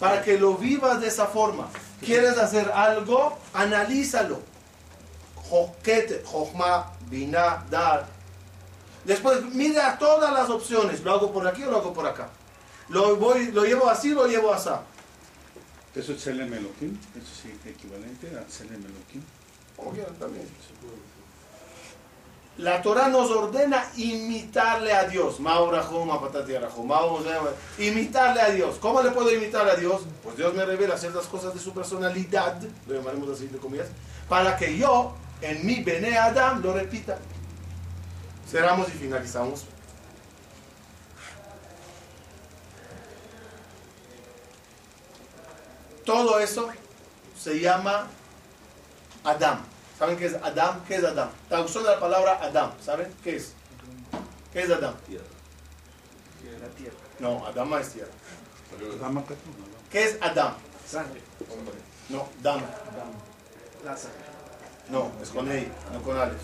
Para 0.00 0.20
que 0.20 0.36
lo 0.36 0.56
vivas 0.56 1.00
de 1.00 1.06
esa 1.06 1.26
forma. 1.26 1.68
¿Quieres 2.00 2.36
hacer 2.36 2.72
algo? 2.72 3.38
Analízalo. 3.52 4.40
Joquete, 5.48 6.24
Jochma, 6.24 6.90
Bina, 7.08 7.64
Dar. 7.70 8.08
Después 9.04 9.44
mira 9.44 9.96
todas 9.96 10.32
las 10.32 10.50
opciones. 10.50 11.00
¿Lo 11.04 11.12
hago 11.12 11.32
por 11.32 11.46
aquí 11.46 11.62
o 11.62 11.70
lo 11.70 11.76
hago 11.76 11.94
por 11.94 12.08
acá? 12.08 12.28
¿Lo, 12.88 13.14
voy, 13.14 13.52
lo 13.52 13.64
llevo 13.64 13.88
así 13.88 14.10
o 14.10 14.16
lo 14.16 14.26
llevo 14.26 14.52
así? 14.52 14.70
Eso 15.94 16.12
es 16.12 16.20
Selem 16.20 16.52
Elohim. 16.52 16.98
Eso 17.14 17.32
sí 17.42 17.56
equivalente 17.64 18.26
a 18.36 18.50
Selem 18.50 18.84
Elohim. 18.84 19.22
Quieran 19.92 20.14
también. 20.16 20.48
La 22.58 22.80
Torah 22.82 23.08
nos 23.08 23.30
ordena 23.32 23.84
imitarle 23.96 24.92
a 24.92 25.08
Dios. 25.08 25.38
Imitarle 27.78 28.40
a 28.40 28.50
Dios. 28.50 28.76
¿Cómo 28.80 29.02
le 29.02 29.10
puedo 29.10 29.32
imitar 29.32 29.68
a 29.68 29.74
Dios? 29.74 30.02
Pues 30.22 30.36
Dios 30.36 30.54
me 30.54 30.64
revela 30.64 30.96
ciertas 30.96 31.26
cosas 31.26 31.52
de 31.52 31.58
su 31.58 31.72
personalidad, 31.72 32.60
lo 32.86 32.94
llamaremos 32.94 33.28
así 33.30 33.48
de 33.48 33.58
comillas, 33.58 33.88
para 34.28 34.56
que 34.56 34.78
yo, 34.78 35.14
en 35.40 35.66
mi 35.66 35.82
Bene 35.82 36.16
Adam, 36.16 36.62
lo 36.62 36.72
repita. 36.72 37.18
Cerramos 38.48 38.88
y 38.88 38.92
finalizamos. 38.92 39.64
Todo 46.04 46.38
eso 46.38 46.68
se 47.36 47.58
llama 47.58 48.06
Adam. 49.24 49.73
¿Saben 49.98 50.16
qué 50.16 50.26
es 50.26 50.34
Adam? 50.34 50.84
¿Qué 50.86 50.96
es 50.96 51.04
Adam? 51.04 51.30
Traducción 51.48 51.84
de 51.84 51.90
la 51.90 52.00
palabra 52.00 52.40
Adam. 52.42 52.72
¿Saben 52.82 53.12
qué 53.22 53.36
es? 53.36 53.52
¿Qué 54.52 54.62
es 54.62 54.70
Adam? 54.70 54.94
La 56.60 56.68
tierra. 56.68 56.96
No, 57.20 57.46
Adam 57.46 57.74
es 57.74 57.92
tierra. 57.92 58.10
¿Qué 59.90 60.04
es 60.04 60.18
Adam? 60.20 60.54
Sangre. 60.86 61.20
No, 62.08 62.28
Dam. 62.42 62.60
La 63.84 63.96
sangre. 63.96 64.24
No, 64.88 65.10
es 65.22 65.30
con 65.30 65.50
E, 65.50 65.68
no 65.92 66.02
con 66.02 66.18
Aleph. 66.18 66.42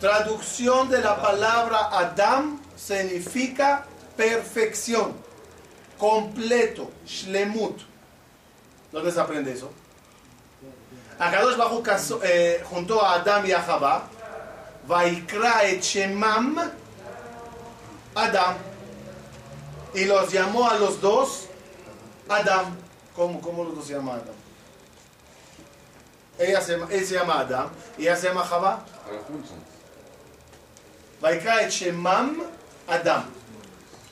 Traducción 0.00 0.88
de 0.88 1.00
la 1.00 1.20
palabra 1.20 1.88
Adam 1.90 2.60
significa 2.76 3.84
perfección, 4.16 5.14
completo, 5.98 6.90
shlemut. 7.04 7.80
¿Dónde 8.92 9.12
se 9.12 9.20
aprende 9.20 9.52
eso? 9.52 9.70
Juntó 12.70 13.02
a 13.02 13.14
Adam 13.14 13.46
y 13.46 13.52
a 13.52 13.60
Jabá, 13.60 14.04
Vaikra 14.86 15.64
et 15.64 15.82
Shemam 15.82 16.56
Adam, 18.14 18.56
y 19.94 20.04
los 20.04 20.32
llamó 20.32 20.68
a 20.70 20.74
los 20.76 21.00
dos 21.00 21.46
Adam. 22.28 22.76
¿Cómo, 23.14 23.40
cómo 23.40 23.64
los 23.64 23.74
dos 23.74 23.86
se 23.86 23.94
llama 23.94 24.12
Adam? 24.12 24.34
Ella 26.38 26.60
se, 26.60 26.74
él 26.74 27.04
se 27.04 27.14
llama 27.14 27.40
Adam 27.40 27.68
y 27.96 28.02
ella 28.02 28.16
se 28.16 28.28
llama 28.28 28.44
Jabá. 28.44 28.84
Vaikra 31.20 31.62
et 31.62 31.70
Shemam 31.70 32.42
Adam. 32.86 33.24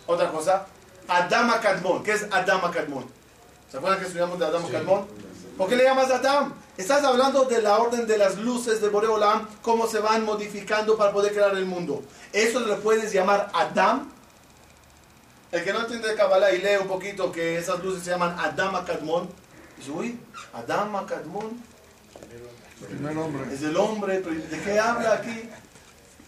Otra 0.08 0.30
cosa, 0.30 0.66
Adam 1.06 1.50
Akadmon. 1.50 2.02
¿Qué 2.02 2.12
es 2.12 2.26
Adam 2.32 2.64
Akadmon? 2.64 3.06
¿Se 3.70 3.76
acuerdan 3.76 4.00
que 4.00 4.06
estudiamos 4.06 4.38
de 4.38 4.46
Adam 4.46 4.64
Akadmon? 4.64 5.25
¿Por 5.56 5.68
qué 5.68 5.76
le 5.76 5.84
llamas 5.84 6.10
Adam? 6.10 6.52
Estás 6.76 7.02
hablando 7.02 7.44
de 7.46 7.62
la 7.62 7.78
orden 7.78 8.06
de 8.06 8.18
las 8.18 8.36
luces 8.36 8.82
de 8.82 8.90
Boreolam, 8.90 9.48
cómo 9.62 9.86
se 9.86 10.00
van 10.00 10.24
modificando 10.24 10.98
para 10.98 11.12
poder 11.12 11.32
crear 11.32 11.56
el 11.56 11.64
mundo. 11.64 12.02
¿Eso 12.32 12.60
le 12.60 12.76
puedes 12.76 13.12
llamar 13.12 13.50
Adam? 13.54 14.10
El 15.52 15.64
que 15.64 15.72
no 15.72 15.80
entiende 15.80 16.14
Kabbalah 16.14 16.52
y 16.52 16.58
lee 16.58 16.76
un 16.78 16.88
poquito 16.88 17.32
que 17.32 17.56
esas 17.56 17.82
luces 17.82 18.02
se 18.02 18.10
llaman 18.10 18.36
Adam 18.38 18.74
Akadmon, 18.74 19.30
dice, 19.78 19.90
uy, 19.90 20.20
Adam 20.52 20.94
Akadmon 20.96 21.62
El 22.82 22.86
primer 22.88 23.16
hombre. 23.16 23.54
es 23.54 23.62
el 23.62 23.76
hombre, 23.78 24.20
¿de 24.20 24.60
qué 24.60 24.78
habla 24.78 25.14
aquí? 25.14 25.48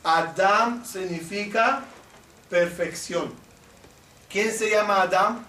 Adam 0.03 0.83
significa 0.87 1.83
perfección. 2.49 3.35
¿Quién 4.31 4.51
se 4.53 4.71
llama 4.71 5.03
Adam? 5.03 5.45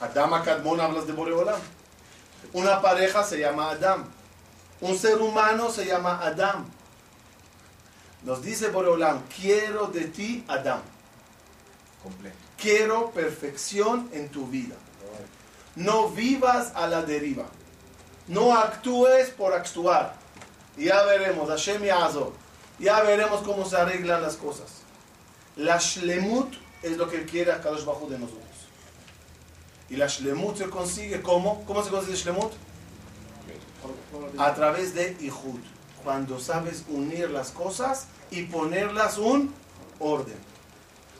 Adam 0.00 0.32
Akadmon 0.32 0.80
hablas 0.80 1.06
de 1.06 1.12
Boreolam. 1.12 1.60
Una 2.52 2.80
pareja 2.80 3.22
se 3.22 3.38
llama 3.38 3.70
Adam. 3.70 4.04
Un 4.80 4.98
ser 4.98 5.18
humano 5.18 5.70
se 5.70 5.86
llama 5.86 6.20
Adam. 6.22 6.66
Nos 8.22 8.42
dice 8.42 8.68
Boreolam, 8.68 9.22
quiero 9.34 9.86
de 9.86 10.04
ti 10.06 10.44
Adam. 10.48 10.80
Completo. 12.02 12.36
Quiero 12.56 13.10
perfección 13.10 14.08
en 14.12 14.28
tu 14.28 14.46
vida. 14.46 14.74
No 15.76 16.08
vivas 16.08 16.72
a 16.74 16.86
la 16.86 17.02
deriva. 17.02 17.46
No 18.28 18.56
actúes 18.56 19.30
por 19.30 19.52
actuar. 19.52 20.14
Ya 20.76 21.02
veremos, 21.04 21.48
Hashem. 21.48 21.82
Ya 22.78 23.00
veremos 23.02 23.42
cómo 23.42 23.64
se 23.64 23.76
arreglan 23.76 24.22
las 24.22 24.36
cosas. 24.36 24.66
La 25.56 25.78
shlemut 25.78 26.54
es 26.82 26.96
lo 26.96 27.08
que 27.08 27.24
quiere 27.24 27.52
a 27.52 27.60
Kadosh 27.60 27.84
Bajú 27.84 28.08
de 28.08 28.18
nosotros. 28.18 28.45
Y 29.88 29.96
la 29.96 30.06
shlemut 30.06 30.56
se 30.56 30.68
consigue 30.68 31.22
¿cómo? 31.22 31.64
¿Cómo 31.64 31.82
se 31.82 31.90
consigue 31.90 32.16
shlemut? 32.16 32.52
A 34.38 34.54
través 34.54 34.94
de 34.94 35.16
Ihud. 35.20 35.60
Cuando 36.02 36.40
sabes 36.40 36.84
unir 36.88 37.30
las 37.30 37.50
cosas 37.50 38.06
y 38.30 38.42
ponerlas 38.44 39.18
un 39.18 39.52
orden. 39.98 40.38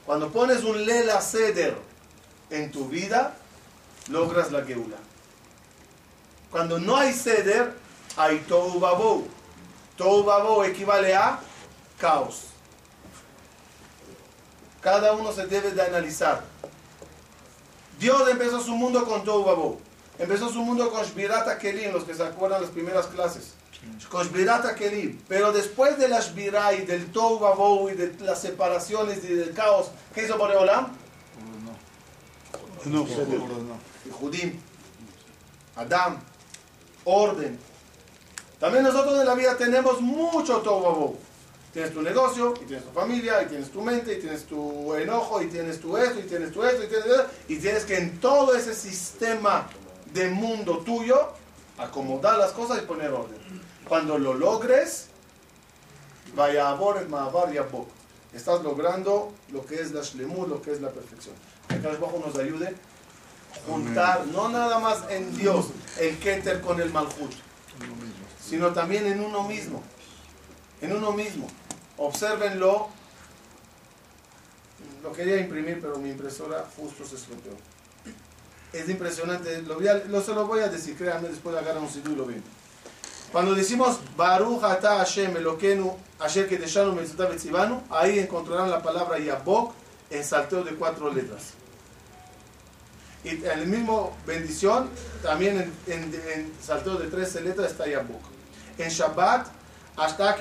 Cuando 0.05 0.31
pones 0.31 0.63
un 0.63 0.85
lela 0.85 1.21
seder 1.21 1.77
en 2.49 2.71
tu 2.71 2.87
vida, 2.87 3.35
logras 4.09 4.51
la 4.51 4.63
geula. 4.63 4.97
Cuando 6.51 6.79
no 6.79 6.95
hay 6.95 7.13
seder, 7.13 7.73
hay. 8.15 8.39
Tohu 8.39 8.79
babou 10.23 10.63
equivale 10.63 11.13
a 11.13 11.39
caos. 11.97 12.47
Cada 14.81 15.13
uno 15.13 15.31
se 15.31 15.47
debe 15.47 15.71
de 15.71 15.81
analizar. 15.81 16.43
Dios 17.99 18.29
empezó 18.29 18.61
su 18.61 18.75
mundo 18.75 19.05
con 19.05 19.23
tohu. 19.23 19.79
Empezó 20.19 20.49
su 20.49 20.61
mundo 20.61 20.91
con 20.91 21.03
Shbirat 21.03 21.57
Kelim, 21.59 21.93
los 21.93 22.03
que 22.03 22.13
se 22.13 22.23
acuerdan 22.23 22.61
las 22.61 22.71
primeras 22.71 23.07
clases. 23.07 23.53
Con 24.09 24.27
Shbirat 24.27 24.75
Kelim. 24.75 25.19
Pero 25.27 25.51
después 25.51 25.97
de 25.97 26.07
la 26.07 26.19
Shbirá 26.19 26.73
y 26.73 26.85
del 26.85 27.11
Tohu 27.11 27.89
y 27.89 27.93
de 27.93 28.15
las 28.21 28.41
separaciones 28.41 29.23
y 29.23 29.33
del 29.33 29.53
caos, 29.53 29.91
¿qué 30.13 30.25
hizo 30.25 30.37
Boreolam? 30.37 30.87
No. 32.85 33.05
Judim, 34.11 34.59
Adam, 35.75 36.19
orden. 37.03 37.59
También 38.59 38.83
nosotros 38.83 39.19
en 39.19 39.25
la 39.25 39.35
vida 39.35 39.57
tenemos 39.57 40.01
mucho 40.01 40.57
Tohu. 40.57 41.17
Tienes 41.77 41.93
tu 41.93 42.01
negocio, 42.01 42.55
y 42.59 42.65
tienes 42.65 42.85
tu 42.85 42.91
familia, 42.91 43.43
y 43.43 43.45
tienes 43.45 43.69
tu 43.69 43.83
mente, 43.83 44.13
y 44.13 44.19
tienes 44.19 44.45
tu 44.45 44.95
enojo, 44.95 45.43
y 45.43 45.45
tienes 45.45 45.79
tu 45.79 45.95
esto, 45.95 46.19
y 46.19 46.23
tienes 46.23 46.51
tu 46.51 46.63
esto, 46.63 46.83
y 46.83 46.87
tienes 46.87 47.05
esto, 47.05 47.29
y 47.47 47.57
tienes 47.57 47.85
que 47.85 47.97
en 47.97 48.19
todo 48.19 48.55
ese 48.55 48.73
sistema 48.73 49.69
de 50.11 50.27
mundo 50.29 50.79
tuyo 50.79 51.33
acomodar 51.77 52.39
las 52.39 52.51
cosas 52.53 52.79
y 52.79 52.81
poner 52.87 53.11
orden. 53.11 53.37
Cuando 53.87 54.17
lo 54.17 54.33
logres, 54.33 55.09
vaya 56.35 56.69
a 56.69 56.75
Mahabar 57.09 57.53
y. 57.53 57.59
Estás 58.33 58.63
logrando 58.63 59.31
lo 59.51 59.63
que 59.63 59.79
es 59.79 59.91
la 59.91 60.01
Shlemut, 60.01 60.49
lo 60.49 60.59
que 60.63 60.71
es 60.71 60.81
la 60.81 60.89
perfección. 60.89 61.35
Que 61.67 61.79
cada 61.79 61.95
bajo 61.99 62.19
nos 62.25 62.35
ayude 62.39 62.69
a 62.69 63.69
juntar, 63.69 64.25
no 64.25 64.49
nada 64.49 64.79
más 64.79 65.03
en 65.11 65.37
Dios, 65.37 65.67
el 65.99 66.17
Keter 66.17 66.59
con 66.59 66.81
el 66.81 66.91
Malhut, 66.91 67.33
sino 68.43 68.73
también 68.73 69.05
en 69.05 69.23
uno 69.23 69.43
mismo. 69.43 69.83
En 70.81 70.93
uno 70.95 71.11
mismo. 71.11 71.47
Obsérvenlo. 71.97 72.87
Lo 75.03 75.11
quería 75.13 75.37
imprimir, 75.37 75.79
pero 75.81 75.97
mi 75.97 76.09
impresora 76.09 76.65
justo 76.75 77.05
se 77.05 77.15
estropeó. 77.15 77.53
Es 78.73 78.89
impresionante. 78.89 79.61
Lo, 79.63 79.75
voy 79.75 79.87
a- 79.87 79.95
lo- 80.05 80.21
se 80.21 80.33
lo 80.33 80.45
voy 80.47 80.59
a 80.61 80.67
decir, 80.67 80.95
créanme, 80.97 81.29
después 81.29 81.55
agarran 81.55 81.83
un 81.83 81.89
sitio 81.89 82.11
y 82.11 82.15
lo 82.15 82.25
ven. 82.25 82.43
Cuando 83.31 83.53
decimos 83.55 83.99
Baruch 84.15 84.63
ata 84.63 84.97
Hashem 84.99 85.35
Eloquenu 85.37 85.97
Asher 86.19 86.47
Kedeshanu 86.47 86.97
Etzivanu, 86.99 87.83
ahí 87.89 88.19
encontrarán 88.19 88.69
la 88.71 88.81
palabra 88.81 89.19
Yabok 89.19 89.73
en 90.09 90.23
salteo 90.23 90.63
de 90.63 90.75
cuatro 90.75 91.13
letras. 91.13 91.53
Y 93.23 93.43
el 93.45 93.67
mismo 93.67 94.15
bendición, 94.25 94.89
también 95.21 95.57
en, 95.87 95.93
en- 95.93 96.13
en 96.33 96.53
salteo 96.61 96.95
de 96.95 97.07
13 97.09 97.41
letras 97.41 97.71
está 97.71 97.87
Yabok. 97.87 98.21
En 98.77 98.89
Shabbat, 98.89 99.47
hasta 99.97 100.37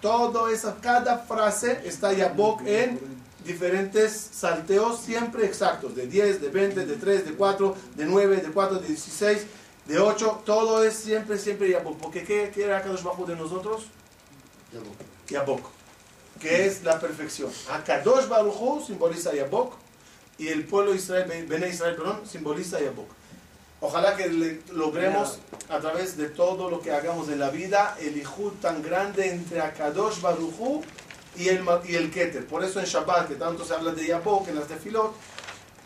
todo 0.00 0.48
esa, 0.48 0.76
cada 0.80 1.18
frase 1.18 1.80
está 1.84 2.12
Yabok 2.12 2.62
en 2.66 2.98
diferentes 3.44 4.12
salteos 4.32 5.00
siempre 5.00 5.44
exactos, 5.46 5.94
de 5.94 6.06
10, 6.06 6.40
de 6.40 6.48
20, 6.48 6.86
de 6.86 6.96
3, 6.96 7.24
de 7.24 7.32
4, 7.34 7.76
de 7.96 8.04
9, 8.04 8.36
de 8.36 8.50
4, 8.50 8.78
de 8.78 8.88
16, 8.88 9.46
de 9.86 9.98
8, 9.98 10.42
todo 10.44 10.84
es 10.84 10.94
siempre, 10.94 11.38
siempre 11.38 11.70
Yabok. 11.70 11.98
Porque 11.98 12.24
¿qué, 12.24 12.50
qué 12.54 12.64
era 12.64 12.82
Kadosh 12.82 13.02
Bajo 13.02 13.24
de 13.24 13.36
nosotros? 13.36 13.86
Yabok, 15.28 15.60
que 16.40 16.66
es 16.66 16.84
la 16.84 17.00
perfección. 17.00 17.50
Akadosh 17.70 18.28
Baruj 18.28 18.86
simboliza 18.86 19.34
Yabok 19.34 19.74
y 20.36 20.48
el 20.48 20.64
pueblo 20.64 20.94
Israel, 20.94 21.46
Bene 21.48 21.68
Israel, 21.68 21.96
perdón, 21.96 22.20
simboliza 22.30 22.80
Yabok. 22.80 23.08
Ojalá 23.80 24.16
que 24.16 24.28
le- 24.28 24.60
logremos 24.72 25.38
a 25.68 25.78
través 25.78 26.16
de 26.16 26.28
todo 26.28 26.68
lo 26.68 26.80
que 26.80 26.90
hagamos 26.90 27.28
en 27.28 27.38
la 27.38 27.50
vida 27.50 27.96
el 28.00 28.16
ijud 28.16 28.52
tan 28.60 28.82
grande 28.82 29.30
entre 29.30 29.60
Akadosh 29.60 30.20
Baruj 30.20 30.82
y 31.36 31.48
el, 31.48 31.64
y 31.86 31.94
el 31.94 32.10
Keter. 32.10 32.46
Por 32.46 32.64
eso 32.64 32.80
en 32.80 32.86
Shabbat, 32.86 33.28
que 33.28 33.36
tanto 33.36 33.64
se 33.64 33.74
habla 33.74 33.92
de 33.92 34.04
Yabok 34.06 34.48
en 34.48 34.56
las 34.56 34.66
tefilot, 34.66 35.12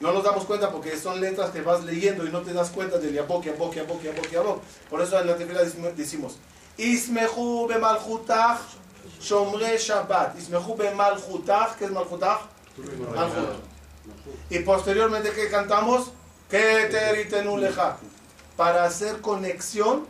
no 0.00 0.12
nos 0.12 0.24
damos 0.24 0.44
cuenta 0.46 0.70
porque 0.72 0.96
son 0.98 1.20
letras 1.20 1.50
que 1.50 1.60
vas 1.60 1.84
leyendo 1.84 2.26
y 2.26 2.30
no 2.30 2.40
te 2.40 2.52
das 2.54 2.70
cuenta 2.70 2.98
del 2.98 3.12
Yabok, 3.12 3.44
Yabok, 3.44 3.74
Yabok, 3.74 4.02
Yabok, 4.02 4.30
Yabok. 4.30 4.62
Por 4.88 5.02
eso 5.02 5.20
en 5.20 5.26
la 5.26 5.36
tefila 5.36 5.60
decimos- 5.94 6.38
Ismechu 6.78 7.66
bemalchutach 7.68 8.58
shomre 9.20 9.76
Shabbat. 9.76 10.38
Ismechu 10.38 10.74
bemalchutach, 10.76 11.76
¿qué 11.76 11.84
es 11.84 11.90
malchutach? 11.90 12.40
Malchut. 13.14 13.60
Y 14.48 14.58
posteriormente, 14.60 15.30
¿qué 15.32 15.50
cantamos? 15.50 16.10
Keter 16.52 17.18
y 17.18 17.28
tenuleja. 17.30 17.96
Para 18.58 18.84
hacer 18.84 19.22
conexión 19.22 20.06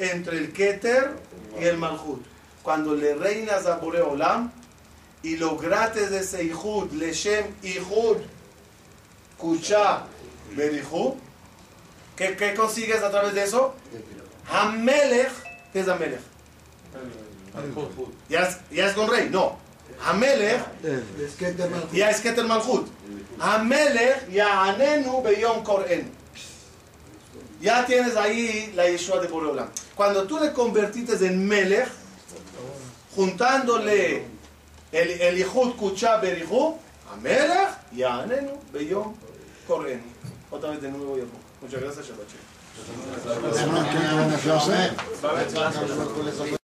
entre 0.00 0.38
el 0.38 0.52
Keter 0.52 1.12
y 1.60 1.64
el 1.64 1.78
Malchut. 1.78 2.20
Cuando 2.64 2.96
le 2.96 3.14
reinas 3.14 3.66
a 3.66 3.76
Boreolam 3.76 4.50
y 5.22 5.36
logrates 5.36 6.10
ese 6.10 6.42
Ihud, 6.42 6.90
Leshem 6.92 7.46
Ihud, 7.62 8.18
Kucha, 9.38 10.04
Berihu, 10.56 11.16
¿qué, 12.16 12.36
¿qué 12.36 12.54
consigues 12.54 13.02
a 13.04 13.10
través 13.10 13.34
de 13.34 13.44
eso? 13.44 13.74
Hamelech, 14.50 15.30
¿qué 15.72 15.80
es 15.80 15.88
Hamelech? 15.88 16.20
Ya 18.28 18.40
es, 18.40 18.58
ya 18.72 18.88
es 18.88 18.94
con 18.94 19.08
rey, 19.08 19.28
no. 19.30 19.58
Ya 21.92 22.10
es 22.10 22.20
Keter 22.20 22.46
Malchut. 22.46 22.86
Hamelech 23.38 24.28
Ya'anenu 24.30 25.22
Beyom 25.22 25.62
Koren. 25.62 26.10
Ya 27.60 27.84
tienes 27.84 28.16
ahí 28.16 28.72
la 28.76 28.88
Yeshua 28.88 29.20
de 29.20 29.28
Boreolam. 29.28 29.68
Cuando 29.94 30.24
tú 30.24 30.38
le 30.38 30.52
convertiste 30.52 31.14
en 31.26 31.46
Melech, 31.46 31.88
juntándole 33.16 34.24
el, 34.92 35.10
el 35.10 35.36
Yehud 35.36 35.74
Kucha 35.76 36.18
Berihu, 36.18 36.76
Hamelech 37.12 37.70
Ya'anenu 37.92 38.52
Beyom 38.72 39.14
Koren. 39.66 40.02
Otra 40.50 40.70
vez 40.70 40.80
de 40.82 40.90
nuevo 40.90 41.16
Yahoo. 41.16 41.28
Muchas 41.60 41.80
gracias, 41.80 42.06
Shabbat 42.06 42.28